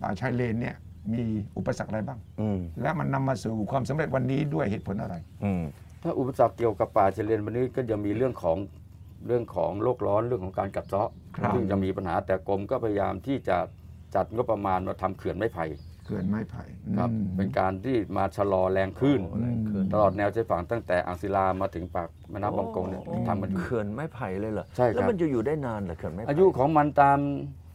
[0.00, 0.76] ป่าชายเลนเนี่ย
[1.12, 1.22] มี
[1.56, 5.62] อุปสรรคอะไรบ้างอืมและมันนำมาสู่ความสำเร็จวันนี้ด้วยเหตุผลอะไรอืม
[6.02, 8.56] ถ้าอุปสรรคเกี่ยวกับป่าชายเลนวันนี้ก็จะมีเรื่องของ
[9.26, 13.56] เรื่องของโลกร้อนเรื่องของการกัดเซาะครับซึ่งจะมีปัญหาแต่กรมก็พยายามที่จะ
[14.14, 15.66] จัดงบประมาณมาทำเขื่อนไม้ไผ่
[16.04, 16.64] เขื่อนไม้ไผ่
[16.98, 27.18] ครับอืมเป็นการที่มาชะลอแรงคลื่นโอ้แรงคลื่นตลอดแนวชายฝั่งตั้งแต่อ่างศิลามาถึงปากแม่น้ำบางกงเนี่ยทำกันอยู่เขื่อนไม้ไผ่เลยเหรอใช่ครับแล้วมันจะอยู่ได้นานเหรอเขื่อนไม้ไผ่อายุของมันตาม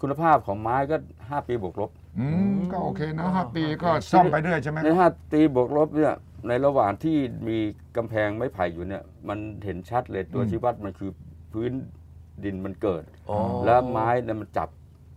[0.02, 6.14] คุณภาพของไม้ก็ 5 ปีบวกลบ อืมก็โอเคนะห้าปีก็ซ่อมไปเรื่อยใช่ไหมใน 5 ปีบวกลบเนี่ย
[6.48, 7.58] ในระหว่างที่มี
[7.98, 11.12] กำแพงไม้ไผ่อยู่เนี่ยมันเห็นชัดเลยตัวชี้วัดมันคือ
[11.54, 11.72] พื้น
[12.44, 14.70] ดินมันเกิด อ๋อ แล้วไม้เนี่ยมันจับ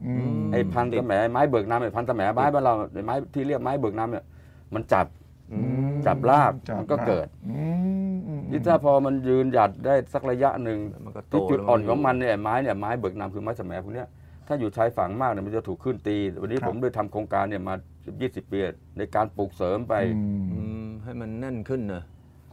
[0.06, 4.24] อืม ไอ้พันธุ์ตะแหมไม้เบิกน้ำไอ้พันธุ์ตะแหมไม้บ้านเราไอ้ไม้ที่เรียกไม้เบิกน้ำเนี่ย
[4.74, 5.06] มันจับ
[5.52, 5.58] อื
[5.92, 7.62] มจับรากจับมันก็เกิด อื
[8.12, 14.08] มอืม นี่ถ้าพอมันยืนหยัดได้สักระยะหนึ่งมันก็โตที่จุดอ่อนแล้วของมันเนี่ยไม้เนี่ยไม้เบิกน้ำคือไม้สะแหมพวกเนี้ย
[14.46, 17.74] ถ้าอยู่ชายฝั่งมากเนี่ยมันจะถูกขึ้นตี วันนี้ครับผมได้ทำโครงการเนี่ยมา
[18.12, 18.58] 20 ปี
[18.98, 22.04] ในการปลูกเสริมไปอืมอืมให้มันแน่นขึ้นเนอะ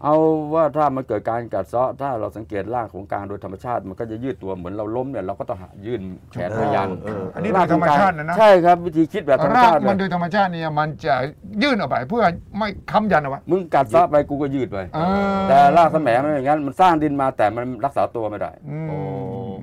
[0.03, 0.15] เอา
[0.53, 11.15] ว่าถ้ามันเกิดการกัดเซาะถ้าเราสังเกตรากของกลางโดยธรรมชาติ มันก็จะยืดตัวเหมือนเราล้มเนี่ยเราก็ต้องหายื่นแขนพยันเอออันนี้โดยธรรมชาตินะนะใช่ครับวิธีคิดแบบธรรมรากชาติมันเลโดยยธรรมชาติเนี่ยมันจะ
[11.63, 12.23] ยื่นออกไปเพื่อ
[12.57, 14.99] ไม่ค้ำยันเอาไว้มึงกัดเซาะไปกูก็ยืดไปเอ
[15.35, 18.97] อแต่รากแสมมันอย่างนั้นมันสร้างดินมาแต่มันรักษาตัวไม่ได้อืมโอ้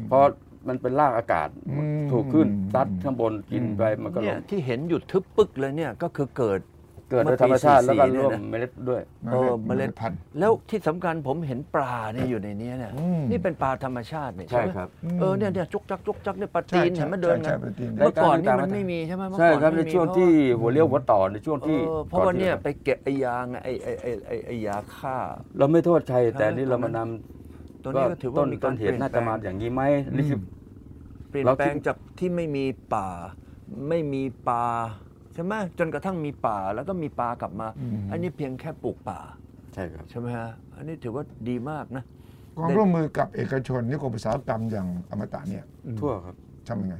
[0.09, 0.23] เพราะ
[0.69, 6.61] มันเป็นรากอากาศอืม ถูกขึ้นซัดข้างบนกินไปมันก็ลเนี่ยงที่เห็นหยุดทึบปึกเลยเนี่ยก็คือเกิด
[7.11, 9.03] เกิดโดยธรรมชาติเมื่แล้อวปีก็ร่วม44เมล็ดด้วย
[9.33, 14.89] เออเมล็ดพันธุ์ แล้วที่สำคัญผมเห็นปลาเนี่ยอยู่ในเนี้ยเนี่ยอืมนี่เป็นปลาธรรมชาติเนี่ยใช่ไหมครับ
[15.21, 25.17] เออเนี่ยเนี่ยจุกจักจุกจักเนี่ยปลาใช่ตีนใช่เห็นมันเดินใช่กันใช่ปลาตีน เมื่อก่อนนี่รายการมันต่างๆไม่มีใช่ไหมเมื่อใช่ก่อนครับในไม่มีช่วงที่หัวเลี้ยวหัวต่อในช่วงที่เออเพราะว่าเนี่ยก่อไปเก็บไอ้ยางไอ้ไอ้ไอ้ไอ้ไอ้ยาฆ่า
[25.59, 26.99] เราไม่โทษใครแต่ใช่นี่เรามาน
[27.83, 29.83] ตัวำนี้ก็ถือว่าต้นมีต้การนเหเปลี่ตุยนน่าแปลจะงมาอย่างนี้ไหม
[30.17, 30.39] นี่คือ
[31.29, 33.09] เปลี่ยนเราแปลคิงดจากที่ไม่มีป่า
[33.89, 34.65] ไม่มีปลา
[35.35, 39.21] ใช่ไหมจนกระทั่งมีป่าแล้วก็มีปลากลับมาอืมอันนี้เพียงแค่ปลูกป่า
[39.75, 42.05] ใช่ครับใช่ไหมฮะอันนี้ถือว่าดีมากนะ
[42.59, 45.65] ความร่วมมือกับเอกชนนิคมอุตสาหกรรมอย่างอมตะเนี่ย
[46.01, 46.37] ทั่วครับ
[46.69, 46.97] ทำยังไง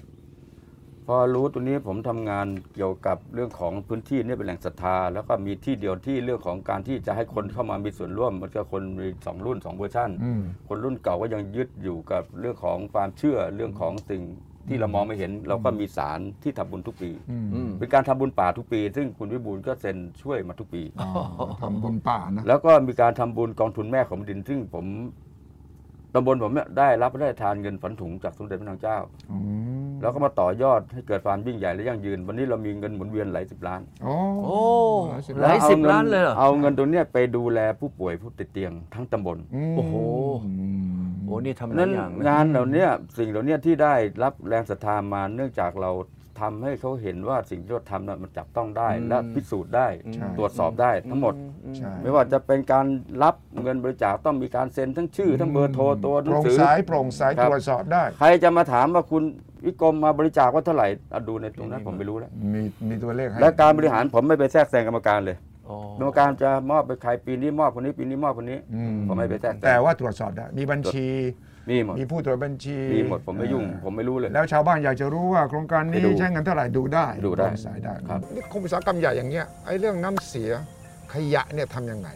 [1.07, 14.23] พอรู้ตัวนี้ผมทำงานเกี่ยวกับเรื่องของพื้นที่เนี่ยเป็นแหล่งศรัทธา แล้วก็มีที่เดียวที่เรื่องของการที่จะให้คนเข้ามามีส่วนร่วม มันก็คนมีสองรุ่นสองเวอร์ชันอืมคนรุ่นเก่าก็ยังยึดอยู่กับเรื่องของความเชื่อเรื่องของสิ่ง
[14.69, 21.07] ที่เรามองไม่เห็น เราก็มีสารที่ทำบุญทุกปีอืมอืมเป็นการทำบุญป่าทุกปี ซึ่งคุณวิบูลย์ก็เซ็นช่วยมาทุกปีอ๋
[21.43, 24.87] อทำบุญป่านะแล้วก็มีการทำบุญกองทุนแม่ของแผ่นดิน ซึ่งผม
[26.17, 28.99] ตำบลผมเนี่ยได้รับพระราชทานเงินฝันถุงจากสมเด็จพระนางเจ้า
[29.31, 29.37] อื
[29.87, 34.61] มแล้วก็มาต่อยอดให้เกิดความยิ่งใหญ่และยั่งยืน วันนี้เรามีเงินหมุนเวียนหลายสิบล้านโอ้โอ้
[35.11, 39.95] หลายสิบหลายสิบแวองิล้านเลยเหรอเอาเงินตรงเนี้ยไปดูแลผู้ป่วยผู้ติดเตียงทั้งตำบลมโอ้โห
[40.45, 40.67] อื
[41.01, 45.91] มโอ้นี่ทำหลานั้ยนอย่างนะงานเหล่าเนี้ยสิ่งเหล่าเนี้ยที่ได้รับแรงศรัทธามาเนื่องจากเรา
[46.41, 52.87] ทำให้เขาเห็นว่าสิ่งที่เราทำน่ะมันจับต้องได้ และพิสูจน์ได้ใช่ ตรวจสอบได้ทั้งหมดอืใช่ไม่ว่าจะเป็นการ
[53.23, 59.23] รับเงินบริจาคต้องมีการเซ็นทั้งชื่อ ทั้งเบอร์โทรตัวหโปนังร่งสือ ใสโปร่งใสครับ ตรวจสอบได้ ใครจะมาถามว่าคุณ
[59.67, 71.07] วิกรมมาบริจาคว่าเท่าไหร่เอาดูในตรงนั้นผมไม่รู้แล้ว มีมีตัวเลขให้และการบริหารผมไม่ไปแทรกแซงกรรมการเลยโอ้กรรมการจะมอบไปใครปีนี้มอบคนนี้ปีนี้มอบคนนี้ อืผมไม่ไปแทรกแซง แต่ว่าตรวจสอบได้ มีบัญชี
[71.71, 80.51] มีหมดมีผู้ตรวจบัญชีมีหมดผมไม่ยุ่ง ผมไม่รู้เลย แล้วชาวบ้านอยากจะรู้ว่าโครงการนี้ให้ดูใช้เงินเท่าไหร่ดูได้ดูได้โปร่งใสได้ครับนี่คมอุตสาหกรรมใหญ่อย่างเงี้ยไอ้เรื่องน้ำเสีย
[81.13, 82.09] ขยะเนี่ยทำยังไง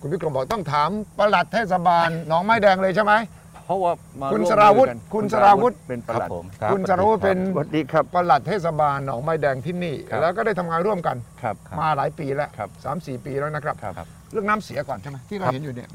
[0.00, 3.14] คุณวิกรมบอกต้องถามปลัดเทศบาลหนองไม้แดงเลยใช่ไหม
[3.66, 15.88] เพราะว่ามาคุณวมสราวุธมือกันคุณสราวุธเป็นประคหรัลับดผมครับคุณสารวุฒิเป็นสวัสดีครับปลัดเทศบาลหนองไม้แดงที่นี่ครับแล้วก็ได้ทำงานร่วมกันครับมาหลายปีแล้วครับสามสี่ปีแล้วนะครับครับเรื่องน้ำเสียก่อนใช่ไหมที่เราครับเห็นอยู่เนี่ย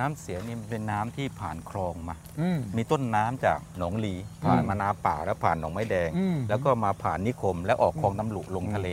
[0.00, 8.88] น้ำเสียนี่มันเป็นน้ำที่ผ่านคลองมา อืม มีต้นน้ำจากหนองลี ผ่านมานาป่าแล้วผ่านหนองไม้แดง อืมแล้วก็มาผ่านนิคมแล้วออกคลองน้ำหลุลงทะเล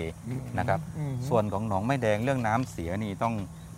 [0.58, 3.34] นะครับ อืม ส่วนของหนองไม้แดงเรื่องน้ำเสียนี่ต้อง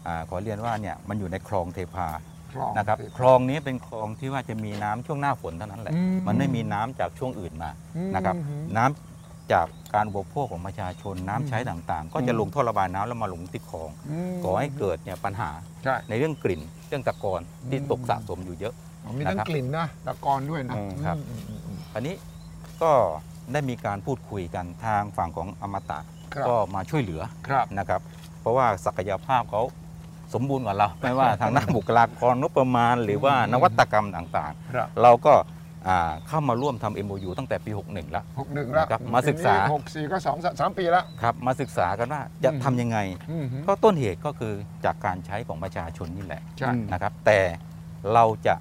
[0.07, 2.09] อาขอเรียนว่าเนี่ยมันอยู่ในคลองเทพา
[2.53, 9.12] คลอง นะครับคลองนี้เป็นคลองที่ว่าจะมีน้ำช่วงหน้าฝนเท่านั้นแหละ อืมมันไม่มีน้ำจากช่วงอื่นมา อืมนะครับ อืม น้ำ
[9.51, 15.49] จากการบริโภคของประชาชนน้ำใช้ต่างๆ ก็จะลงท่อระบายน้ำแล้วมาลงที่คลองมก่อให้เกิดเนี่ยปัญหา
[15.83, 22.15] ใช่ในเรื่องกลิ่น เรื่องตะกอนที่อืมตกสะสมอยู่เยอะอ๋อมีทั้งนะครับกลิ่นนะตะกอนด้วยนะอืมครับอืมอืมอืมอันนี้
[22.81, 22.91] ก็
[23.53, 25.99] ได้มีการพูดคุยกันทางฝั่งของอมตะ
[26.33, 28.01] ครับก็มาช่วยเหลือครับนะครับ
[28.41, 29.61] เพราะว่าศักยภาพเขา
[30.33, 35.62] สมบูรณ์กว่าเรา ไม่ว่าทางด้านบุคลากรงบประมาณ หรือว่านวัตกรรมต่างครับๆเราก็อ่า
[36.27, 42.97] เข้ามาร่วมทำ MOU ตั้งแต่ปี 61 แล้วหกหนึ่งแล้วครับมาศึกษาหกสี่ก็สองสามปีแล้วครับมาศึกษากันว่าจะอืมทำยังไง
[43.31, 44.53] อืมก็ต้นเหตุก็คือ
[44.85, 47.39] จากการใช้ของประชาชนนี่แหละใช่นะครับ แต่
[48.13, 48.55] เราจะ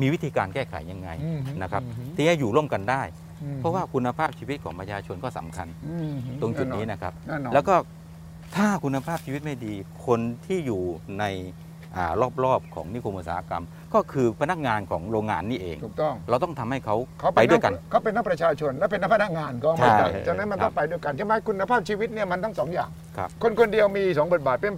[0.00, 3.02] มีวิธีการแก้ไขยังไงอืมนะครับอืมที่ให้อยู่ร่วมกันได้
[3.42, 7.74] อืมเพราะว่าคุณภาพชีวิตของประชาชนก็สำคัญอืมตรงจุดนี้นะครับแน่นอนแล้วก็
[8.56, 9.74] ถ้าคุณภาพชีวิตไม่ดี
[10.06, 10.82] คนที่อยู่
[11.18, 11.24] ใน
[11.96, 12.06] อา
[12.44, 24.72] รอบๆของนิคมอุตสาหกรรม ก็คือพนักงานของโรงงานนี่เองถูกต้อง เราต้องทำให้เขาเขาไปด้วยกันเขาเป็นนักประชาชน และเป็นนักพนักงานก็ไม่ใช่ได้ฉะนั้นมันครัต้อบงไปด้วยกันใช่ไหมคุณภาพชีวิตเนี่ยมันทั้งสองอย่างครับคนคนเดียวมีสองบทบาทเป็น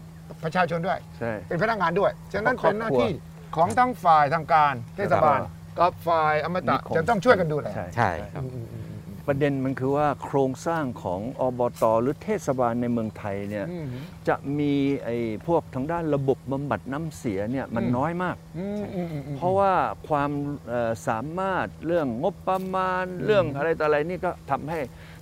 [0.45, 3.13] ประชาชนด้วยใช่เป็นพนักงานด้วยฉะนั้นครอบเป็นหน้าครัวที่
[3.57, 8.85] ของทั้งฝ่ายทางการเทศบาลครับกับฝ่ายอมตะนิคมจะต้องช่วยกันดูแลใช่ใช่ครับอืมอืมอืม
[9.29, 13.87] ประเด็นมันคือว่าโครงสร้างของอบตหรือเทศบาลในเมืองไทยเนี่ยอืม
[14.29, 14.73] จะมี
[15.05, 19.73] ไอ้พวกทางด้านระบบบำบัดน้ำเสียเนี่ยมันอืมน้อยมากอืมอืมอืมอืมเพราะว่า
[20.09, 20.31] ความ
[20.69, 24.79] เอ่อสามารถเรื่องงบประมาณเรื่องอะไรต่ออะไรนี่ก็ทำให้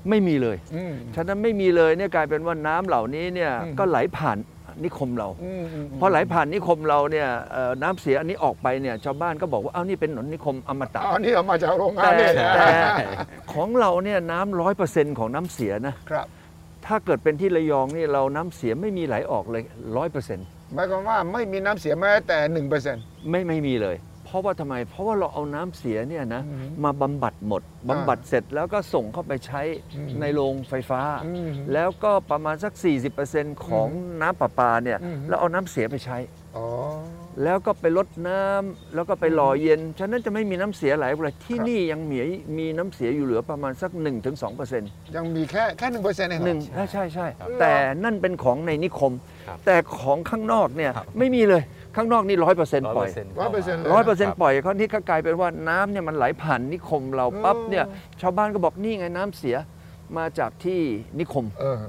[0.08, 4.38] ไม่มีเลยอืมฉะนั้นไม่มีเลยเนี่ยกลายเป็นว่าน้ำเหล่านี้เนี่ยอืมก็ไหลผ่าน
[4.84, 13.06] นิคมเราอืมอืมพอไหลผ่านนิคมเราเนี่ยเอ่อน้ำเสียอันนี้ออกไปเนี่ยชาวบ้านก็บอกว่าเอ้านี่เป็นถนนนิคมอมตะอ๋อนี่เอามาจากโรงงานแต่เนี่ยนะแต่
[13.52, 16.26] ของเราเนี่ยน้ำร้อยเปอร์เซ็นต์ของน้ำเสียนะครับ
[16.86, 19.62] ถ้าเกิดเป็นที่ระยองนี่เราน้ำเสียไม่มีไหลออกเลย
[19.96, 29.62] ร้อยเปอร์เซ็นต์หมายความว่าไม่มีน้ำเสียแม้แต่หนึ่งเปอร์เซ็นต์ไม่ไม่มีเลย เพราะว่าทำไม เพราะว่าเราเอาน้ำเสียเนี่ยนะอืมมาบำบัดหมดบำบัดเสร็จแล้วก็ส่งเข้าไปใช้
[29.96, 32.72] อืมในโรงไฟฟ้าอืมแล้วก็ประมาณสัก
[33.18, 33.88] 40%ของ
[34.20, 36.16] น้ำประปาเนี่ยอืมเราเอาน้ำเสียไปใช้
[36.56, 36.66] อ๋อ
[37.44, 42.18] แล้วก็ไปลดน้ำแล้วก็ไปหล่อเย็น ฉะนั้นจะไม่มีน้ำเสียไหลเลยที่ครับนี่ยังมี
[42.58, 43.90] มีน้ำเสียอยู่เหลือประมาณสัก
[44.54, 49.12] 1-2%ยังมีแค่แค่หนึ่งเปอร์เซ็นต์เองเหรอหนึ่งใช่ใช่ใช่ครับแต่นั่นเป็นของในนิคม
[49.48, 51.62] ครับแต่ของข้างนอกเนี่ยครับไม่มีเลย
[51.96, 57.84] ข้างนอกนี่ร้อยเปอร์เซ็นต์ร้อยปล่เปออยร์เซ็นต์ร้อยเปอร์เซ็นต์เลยร้อยเปอร์เซ็นต์ปล่อยเขาที่ก็กลายเป็นว่าน้ำเนี่ยมันไหลผ่านนิคมเราปั๊บเนี่ย
[58.20, 59.56] ชาวบ้านก็บอกนี่ไงน้ำเสีย
[60.18, 60.80] มาจากที่
[61.18, 61.82] นิคมเออ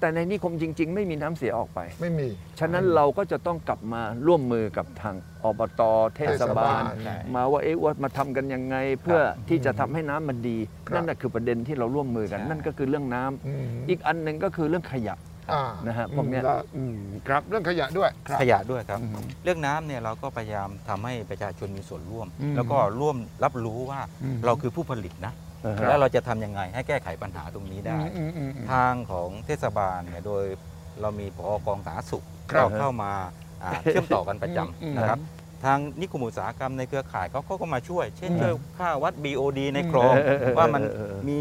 [0.00, 5.80] แต่ในนิคมจริง ๆ ไม่มีน้ำเสียออกไป ไม่มี ฉะนั้นเราก็จะต้องกลับมาร่วมมือกับทางอบต
[6.16, 10.58] เทศบาลเทศบาลมาว่าเอ๊ะว่ามาทำกันยังไงเพื่อที่จะทำให้น้ำมันดี
[10.88, 15.14] ครับนั่นแหะคือประเด็นที่เราร่วมมือกันใช่นั่นก็คือเรื่องน้ำอืมอีกอันหนึ่งก็คือเรื่องขยะ
[15.52, 25.32] อ่านะฮะพวกเนี้ยอืมแล้อืมครับเรื่องขยะด้วยครับขยะด้วยครับอืมเรื่องน้ำเนี่ยเราก็พยายามทำให้ประชาชนมีส่วนร่วมอืมแล้วก็ร่วมรับรู้ว่าอืมเราคือผู้ผลิตนะ
[25.78, 30.44] ครับแล้วเราจะทำยังไงให้แก้ไขปัญหาตรงนี้ได้อืมอืมอืมทางของเทศบาลเนี่ยโดย
[31.00, 33.12] เรามีผอกองสาธารณสุขครับเราเข้ามา
[33.62, 35.18] อ่าเชื่อมต่อกันประจอืมำนะครับ
[35.64, 41.40] ทางนิคมอุตสาหกรรมในเครือข่ายเขาก็มาช่วย เช่นอืมช่วยค่าวัด BOD ในคลองเออเออเออว่ามันเออเออมี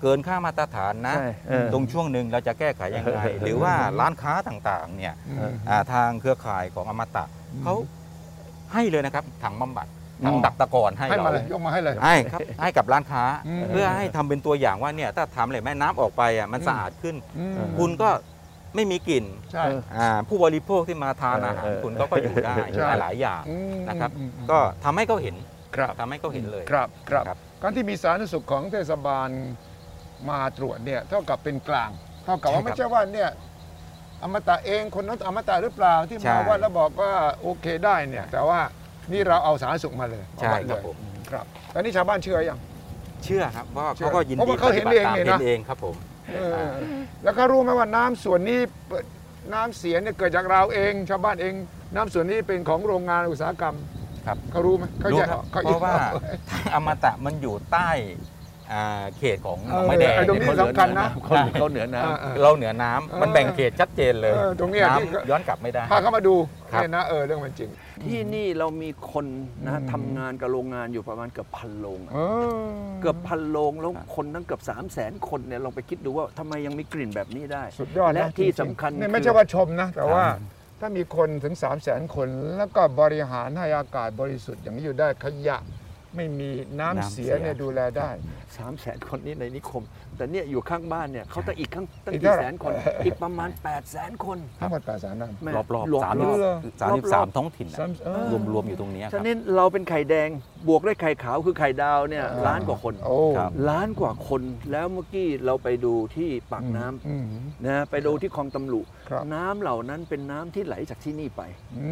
[0.00, 7.24] เกินค่ามาตรฐานนะ ใช่เออตรงช่วงหนึ่งเราจะแก้ไขยังไง เออเออเออหรือว่าร้านค้าต่างๆเนี่ยอืมอ่าทางเครือข่ายของอมตะ
[7.62, 7.74] เขา
[8.72, 9.86] ให้เลยนะครับถังบำบัด
[10.26, 18.10] ถังอ๋อดักตะกอนให้ให้เรามาเลยยกมาให้เลย ให้ครับให้กับร้านค้า อืม เพื่อให้ทำเป็นตัวอย่างว่าเนี่ยถ้าทำเลยแม่น้ำออกไปอะมันสะอาดขึ้น อืมคุณก็
[18.74, 25.34] ไม่มีกลิ่นใช่เอออ่าผู้บริโภคที่มาทานอาหารเออเออ คุณก็ก็อยู่ได้ใช่ หลายๆอย่างอืมนะครับ อืมอืมก็ทำให้เขาเห็น
[25.76, 29.28] ครับทำให้เขาเห็นเลย ครับครับ ครับ การที่มีสาธารณสุขของเทศบาล
[30.28, 31.90] มาตรวจเนี่ยเท่ากับเป็นกลาง
[32.24, 33.28] เท่ากับว่าไม่ใช่ว่าเนี่ย
[34.22, 38.60] อมตะเองคนนั้นอมตะหรือเปล่าที่ใช่มาว่าแล้วบอกว่าโอเคได้เนี่ย แต่ว่า
[39.12, 40.96] นี่เราเอาสาธารณสุขมาเลยใช่เอาวัดคเลรับยผม
[41.30, 42.58] ครับตอนนี้ชาวบ้านเชื่อยัง
[43.24, 45.94] เชื่อครับเพราะว่าเชื่อเขาก็ยินเพราะดีว่าเขาเห็นปฏิบัติเองตามนี่นะเห็นเองครับผม
[46.34, 46.68] เออ
[47.22, 48.60] แล้วเขารู้ไหมว่าน้ำส่วนนี้
[49.54, 51.54] น้ำเสียเนี่ยเกิดจากเราเอง ชาวบ้านเอง
[51.94, 53.76] น้ำส่วนนี้เป็นของโรงงานอุตสาหกรรม
[54.26, 55.94] ครับเขารู้ไหมเขารู้แยกครับเขาเพราะว่า
[56.50, 57.90] ทางอมตะมันอยู่ใต้
[58.72, 58.84] อ่า
[59.18, 66.34] เขตของหนองไม้แดงเออไอ้ตรงนี้เนี่ยสำคัญนะ เขาเขาเหนือน้อ่าอ่าเราเหนือน้ำมันแบ่งเขตชัดเจนเลยเออตรงเนี้ยที่ น้ำย้อนกลับไม่ได้ พาเขามาดู
[66.72, 69.26] ครับ เนี่ยนะเออเรื่องมันจริงำที่นี่เรามีคน
[69.66, 72.18] นะอืมทำงานกับโรงงานอยู่ประมาณเกือบพันโรงอะเอ
[72.64, 72.68] อ
[73.00, 80.24] เกือบพันโรงแล้วคนตั้งเกือบ 3 0 0แสนคนเนี่ยลองไปคิดดูว่าทำไมยังมีกลิ่นแบบนี้ได้ สุดยอดนและที่สำคัญเนี่ยไม่คือใช่ว่าชมนะ แต่ว่า
[80.80, 85.58] ถ้ามีคนถึง 3 0 0แสนคน แล้วก็บริหารให้อากาศบริสุทธิ์อย่างนี้อยู่ได้ขยะ
[86.16, 86.48] ไม่มี
[86.80, 88.10] น้ำน้ำเสีเสียยเนี่ยดูแลได้
[88.56, 89.82] สามแสนคนนี้ในนิคม
[90.16, 92.72] แต่เนี่ยอยู่ข้างบ้านเนี่ยเขาตั้งอีกข้างตั้งอีกกี่เท่าไหร่แสนคน
[93.04, 96.36] อีกประมาณ8ปดแสนคนทั้งหมดแปดแสนนั่นแม่รอบรอบรอบสามรอบ
[96.82, 100.28] สามสิบสามท้องถิ่นสามเออรวมรวมๆอยู่ตรงเนี้ยคฉะรับนั้นเราเป็นไข่แดง
[100.68, 107.24] บวกด้วยไข่ขาวคือไข่ดาวเนี่ยล้านกว่าคนโอ้ครับล้านกว่าคนแล้วเมื่อกี้เราไปดูที่ปากน้ำอืม
[107.66, 111.42] นะไปดูที่คลองตำลุครับน้ำเหล่านั้นเป็นน้ำที่ไหลจากที่นี่ไป
[111.78, 111.90] อื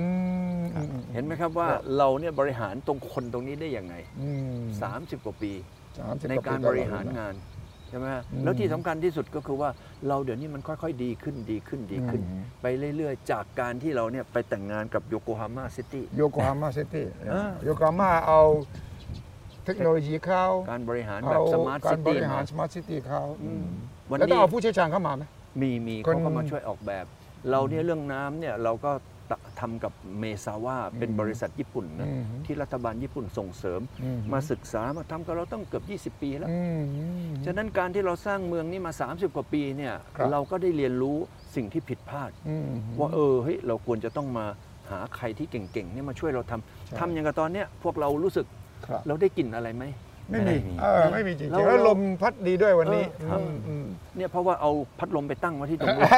[0.63, 1.69] มอืมเห็นไหมครับว่า
[1.99, 5.88] เราเนี่ยบริหารตรงคนตรงนี้ได้ยังไงอืม30 กว่าปีสามสิบ
[6.29, 7.35] ในว่การปีบริหารงาน
[7.89, 9.71] ใช่ไหมฮะอืมแล้วที่สำคัญที่สุดก็คือว่า
[10.09, 18.41] เราเดี๋ยวนี้มันค่อยๆ ดีขึ้นดีขึ้นดีขึ้นอืมไปเรื่อยๆ จากการที่เราเนี่ยไปแต่งงานกับโยโกฮาม่าซิตี้โยโกฮาม่าซิตี้อ่าโยโกฮาม่าเอา
[19.65, 23.23] เทคโนโลยีเขาการบริหารแบเอาบสมาร์ทกาซิรบตี้ริหารสมาร์ทซิตี้เขา
[24.11, 25.23] วันแล้วต้อนี้งเอาผู้เชี่ยวชาญเข้ามาไหม
[25.61, 27.05] มีมีคนเขาก็มาช่วยออกแบบ
[27.51, 29.01] เราเนี่ยเรื่องน้ำเนี่ยเราก็ตะ
[29.61, 36.83] ทำกับเมซาว่าเป็นอืมบริษัทญี่ปุ่นนะอืมที่รัฐบาลญี่ปุ่นส่งเสริมอืมมาศึกษามาทำกับเราต้องเกือบ 20 ปีแล้วอืม
[37.45, 41.17] ฉะนั้นการที่เราสร้างเมืองนี้มา 30 กว่าปีเนี่ยครับเราก็ได้เรียนรู้
[41.55, 44.47] สิ่งที่ผิดพลาดอืมว่าเออเฮ้ยเราควรจะต้องมา
[44.91, 48.47] หาใครที่เก่งๆเนี่ยมาช่วยเราทำใช่ทำอย่างกับตอนเนี้ยพวกเรารู้สึก
[48.87, 49.85] ครับเราได้กลิ่นอะไรไหม
[50.31, 53.87] ไม่มีไม่มีเออไม่มีจริงแล้วๆแล้วลมพัดดีด้วยวันนี้เออครับอืมอืม
[54.17, 56.11] เนี่ยเพราะว่าเอาพัดลมไปตั้งไว้ที่ตรงนู้น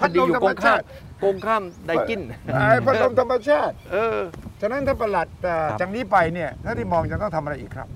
[0.00, 0.84] พัดลมอยู่ธรกรมงข้าชามติ
[1.22, 2.20] กงข้ามไดกิน
[2.70, 4.18] ไอ้พัดลมธรรมชาติ เออ
[4.60, 7.88] ฉะนั้นถ้าประหลัดแต่ครับจากนี้ไปเนี่ยถ้าที่มองจะต้องทำอะไรอีกครับ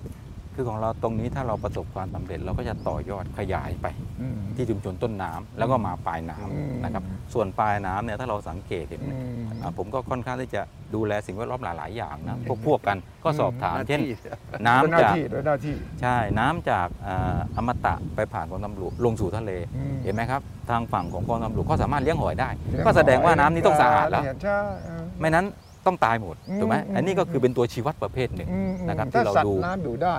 [0.60, 3.86] คคือของเราตรงนี้ถ้าเราประสบความสำเร็จเราก็จะต่อยอดขยายไป
[4.20, 7.02] อืมที่ชุมชนต้นน้ำแล้วก็มาปลายน้อืมำนะครับ
[7.34, 10.62] ส่วนปลายน้ำเนี่ยถ้าเราสังเกตเห็นอืมอ่าผมก็ค่อนข้างที่จะ
[10.94, 14.16] ดูแลสิ่งแวดล้อมหลาย ๆ อย่างนะพวกพวกกันก็สอบถามหน้าเช่นที่
[14.66, 22.48] น้ำเป็นหน้าจากที่เป็นหน้าที่ใช่น้ำจากอ่าอมตะไปผ่านกองทัพหลวงลงสู่ทะเลอืมเห็นไหมครับ ทางฝั่งของกองทัพหลวงก็สามารถเลี้ยงหอยได้
[22.86, 25.46] ก็แสดงว่าน้ำนี้ต้องสะอาดแล้วใช่เออไม่นั้น
[25.86, 30.16] ต้องตายหมดอืมถูกไหมอืมอันนี้ก็คือเป็นตัวชี้วัดประเภทหนึ่งอืมอืมนะครับถ้าที่เราสัตดูว์น้ำอยู่ได้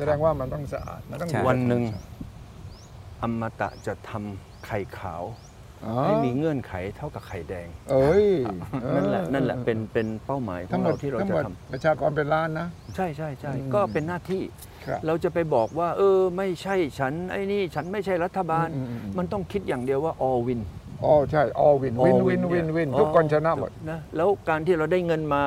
[0.00, 1.82] แสดงว่ามันต้องสะอาดมันต้องใช่อยู่วันหนึ่ง
[3.22, 5.22] อมตะจะทำไข่ขาว
[5.86, 8.26] อ๋อให้มีเงื่อนไขเท่ากับไข่แดง เอ้ย
[8.82, 14.42] เออนั่นแหละนั่นแหละเป็นเป็นเป้าหมายขอทั้งงหมดเราที่เราทั้งจะหมดทำประชากรเป็นล้านนะ ใช่ใช่ใช่อืม ก็เป็นหน้าที่
[14.86, 20.60] ครับ เราจะไปบอกว่า เออ ไม่ใช่ฉันไอ้นี่ฉันไม่ใช่รัฐบาล อืมอืมอืม มันต้องคิดอย่างเดียวว่า all win
[21.04, 25.42] อ๋อใช่ all win win all win win เย win อ๋อทุกคนชนะหมด นะแล้วการที่เราได้เงินมา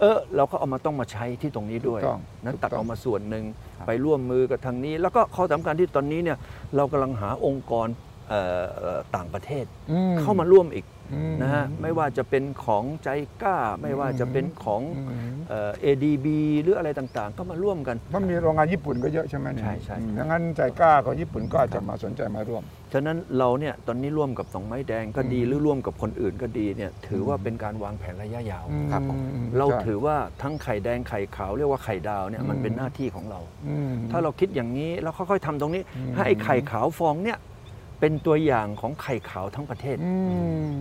[0.00, 3.44] เออเราก็เอามาต้องมาใช้ที่ตรงนี้ด้วยถูกต้องนั้นถูกตัดต้องออกมาส่วนหนึ่ง
[3.78, 6.38] ครับไปร่วมมือกับทางนี้ แล้วก็ข้อสำคัญที่ตอนนี้เนี่ย
[6.76, 7.88] เรากำลังหาองค์กร
[8.28, 10.95] เอ่อเอ่อต่างประเทศอืเข้ามาร่วมอีกอืม
[11.42, 13.08] นะฮะไม่ว่าจะเป็นของใจ
[13.42, 15.10] กล้า ไม่ว่าจะเป็นของอืม
[15.48, 16.26] เอ่อ ADB
[16.62, 37.38] หรืออะไรต่างๆ ก็มาร่วมกันเพราะมีโรงงานญี่ปุ่นก็เยอะใช่ไหมเนี่ยใช่ใช่อืมดังนั้นใจกล้าของญี่ปุ่นก็อาจจะมาสนใจมาร่วม ฉะนั้นเราเนี่ยตอนนี้ร่วมกับสองไม้แดงก็ดีอืมหรือร่วมกับคนอื่นก็ดีเนี่ยถือว่าเป็นการวางแผนระยะยาวครับผมอืมเราใช่ถือว่าทั้งไข่แดงไข่ขาวเรียกว่าไข่ดาวเนี่ยมันอืมเป็นหน้าที่ของเราอืมถ้าเราคิดอย่างนี้แล้วค่อยๆทำตรงนี้อืมให้ไอ้ไข่ขาวฟองเนี่ย
[38.00, 40.12] เป็นตัวอย่างของไข่ขาวทั้งประเทศอื
[40.66, 40.76] ม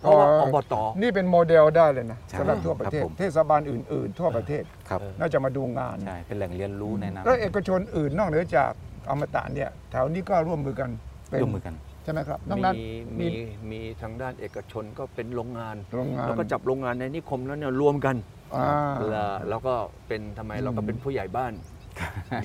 [0.00, 8.70] เพราะว่าอบต นี่เป็นโมเดลได้เลยนะใช่สำหรับทั่วประเทศครับผมเทศบาลอื่น ๆ ทั่วประเทศครับน่าจะมาดูงาน ใช่ เป็นแหล่งเรียนรู้ในน้ำแล้วเอกชนอื่นนอกเหนือจาก
[9.10, 10.90] อมตะเนี่ยแถวนี้ก็ร่วมมือกัน
[11.30, 12.88] เป็นร่วมมือกันใช่ไหมครับนอกนั้นมี
[13.20, 13.26] มี
[13.70, 18.16] มีทางด้านเอกชนก็เป็นโรงงานโรงงานแล้วก็จับโรงงานในนิคมแล้วเนี่ยรวมกัน
[18.56, 19.74] อ่าแล้วแล้วก็
[20.08, 21.52] เป็นทำไมเราก็เป็นผู้ใหญ่บ้าน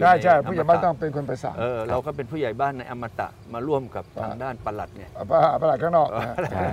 [0.02, 6.66] ใช่ใช่ในผู้ใหญ่บ้านมตะต้องเป็นคนประสานเออเราก็เป็นผู้ใหญ่บ้านในอมตะมาร่วมกับอ่าทางด้านปลัดเนี่ยเอาประประหลาดข้างนอกนะใช่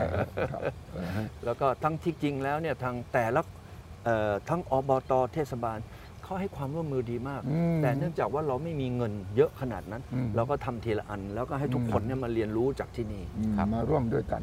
[0.53, 0.63] ครับ
[1.45, 3.43] แล้วก็ทั้งที่จริงแล้วเนี่ยทางแต่ละ
[4.05, 5.79] เอ่อทั้งอบตเทศบาล
[6.23, 14.43] เขาให้ความร่วมมือดีมากอืมแต่เนื่องจากว่าเราไม่มีเงินเยอะขนาดนั้นอืมเราก็ทำทีละอัน แล้วก็ให้ทุกคนเนี่ยมาเรียนรู้จากที่นี่อืมครับมาร่วมด้วยกัน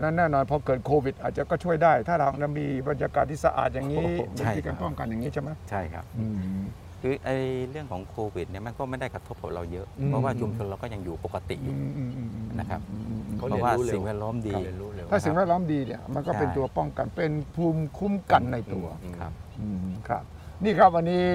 [0.00, 6.26] และแน่นอนพอเกิดโควิด อาจจะก็ช่วยได้ ถ้าเรามีบรรยากาศที่สะอาดอย่างนี้โอ้โหมีใช่ที่การครับป้องกันอย่างนี้ใช่ไหมใช่ครับอื
[6.60, 6.64] ม
[7.02, 7.36] คือไอ้
[7.70, 20.24] เรื่องของโควิดเนี่ยมันก็ไม่ได้กระทบกับเราเยอะอืมเพราะว่าชุมชนเราก็ยังอยู่ปกติอยู่อืมอืมอืมอืมนะครับอืมอืมอืมเขาเพเรียราะว่านรู้เร็วสิ่งแวดล้อมดีเรียนรู้เร็วถ้าสิ่งแวดล้อมดีเนี่ยมันก็เป็นใช่ตัวป้องกันเป็นภูมิคุ้มกันในตัวอืมครับอืมครับ
[20.64, 21.26] นี่ครับวันนี้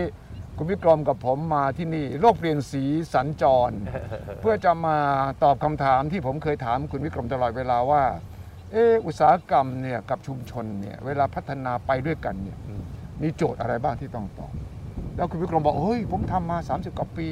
[0.57, 3.71] คุณวิกรมกับผมมาที่นี่โลกเปลี่ยนสีสัญจร
[4.41, 4.97] เพื่อจะมา
[5.43, 8.03] ตอบคำถามที่ผมเคยถามคุณวิกรมตลอดเวลาว่า
[8.71, 12.57] เอออุตสาหกรรมเนี่ยกับชุมชนเนี่ยเวลาพัฒนาไปด้วยกันเนี่ย
[13.21, 14.53] มีโจทย์อะไรบ้างที่ต้องตอบ
[15.15, 17.27] แล้วคุณวิกรมบอกเฮ้ยผมทำมา 30 กว่าปี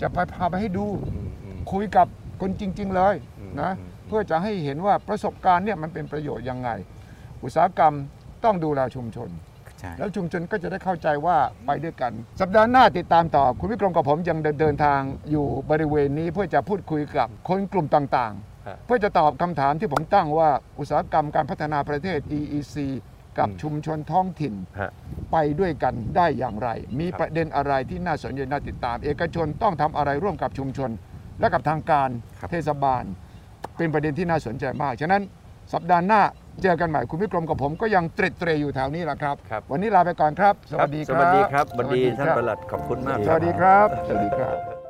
[0.00, 2.06] จะไปพาไปให้ดูอืมอืมคุยกับ
[2.40, 6.68] คนจริง ๆ เลยอืมนะอืมเพื่อจะให้เห็นว่าประสบการณ์เนี่ยมันเป็นประโยชน์ยังไง
[7.42, 7.94] อุตสาหกรรม
[8.44, 9.28] ต้องดูแลชุมชน
[9.78, 11.36] ใช่แล้วชุมชนก็จะได้เข้าใจว่า
[11.66, 18.32] ไปด้วยกัน สัปดาห์หน้าติดตามต่อ คุณวิกรมกับผมยังเดินทางอยู่บริเวณนี้เพื่อจะพูดคุยกับคนกลุ่มต่าง
[18.66, 22.76] ฮะๆเพื่อจะตอบคำถามที่ผมตั้งว่าอุตสาหกรรมการพัฒนาประเทศ EEC
[23.38, 24.90] กับอืมชุมชนท้องถิ่นฮะ
[25.32, 26.68] ไปด้วยกันได้อย่างไร
[26.98, 30.90] มีครับประเด็นอะไรที่น่าสนใจน่าติดตาม เอกชนต้องทำอะไรร่วมกับชุมชน
[31.40, 32.08] และกับทางการ
[32.40, 33.04] ครับเทศบาล
[33.76, 35.22] เป็นประเด็นที่น่าสนใจมาก ฉะนั้น
[35.72, 36.22] สัปดาห์หน้า
[36.62, 44.81] เจอกันใหม่คุณวิกรมกับผมก็ยังเตร็ดเตรอยู่แถวนี้แหละครับครับ วันนี้ลาไปก่อนครับ สวัสดีสวัสดีครับสสวัสดีท่านครับประหลัดขอบคุณมาก สวัสดีครับ สวัสดีครับ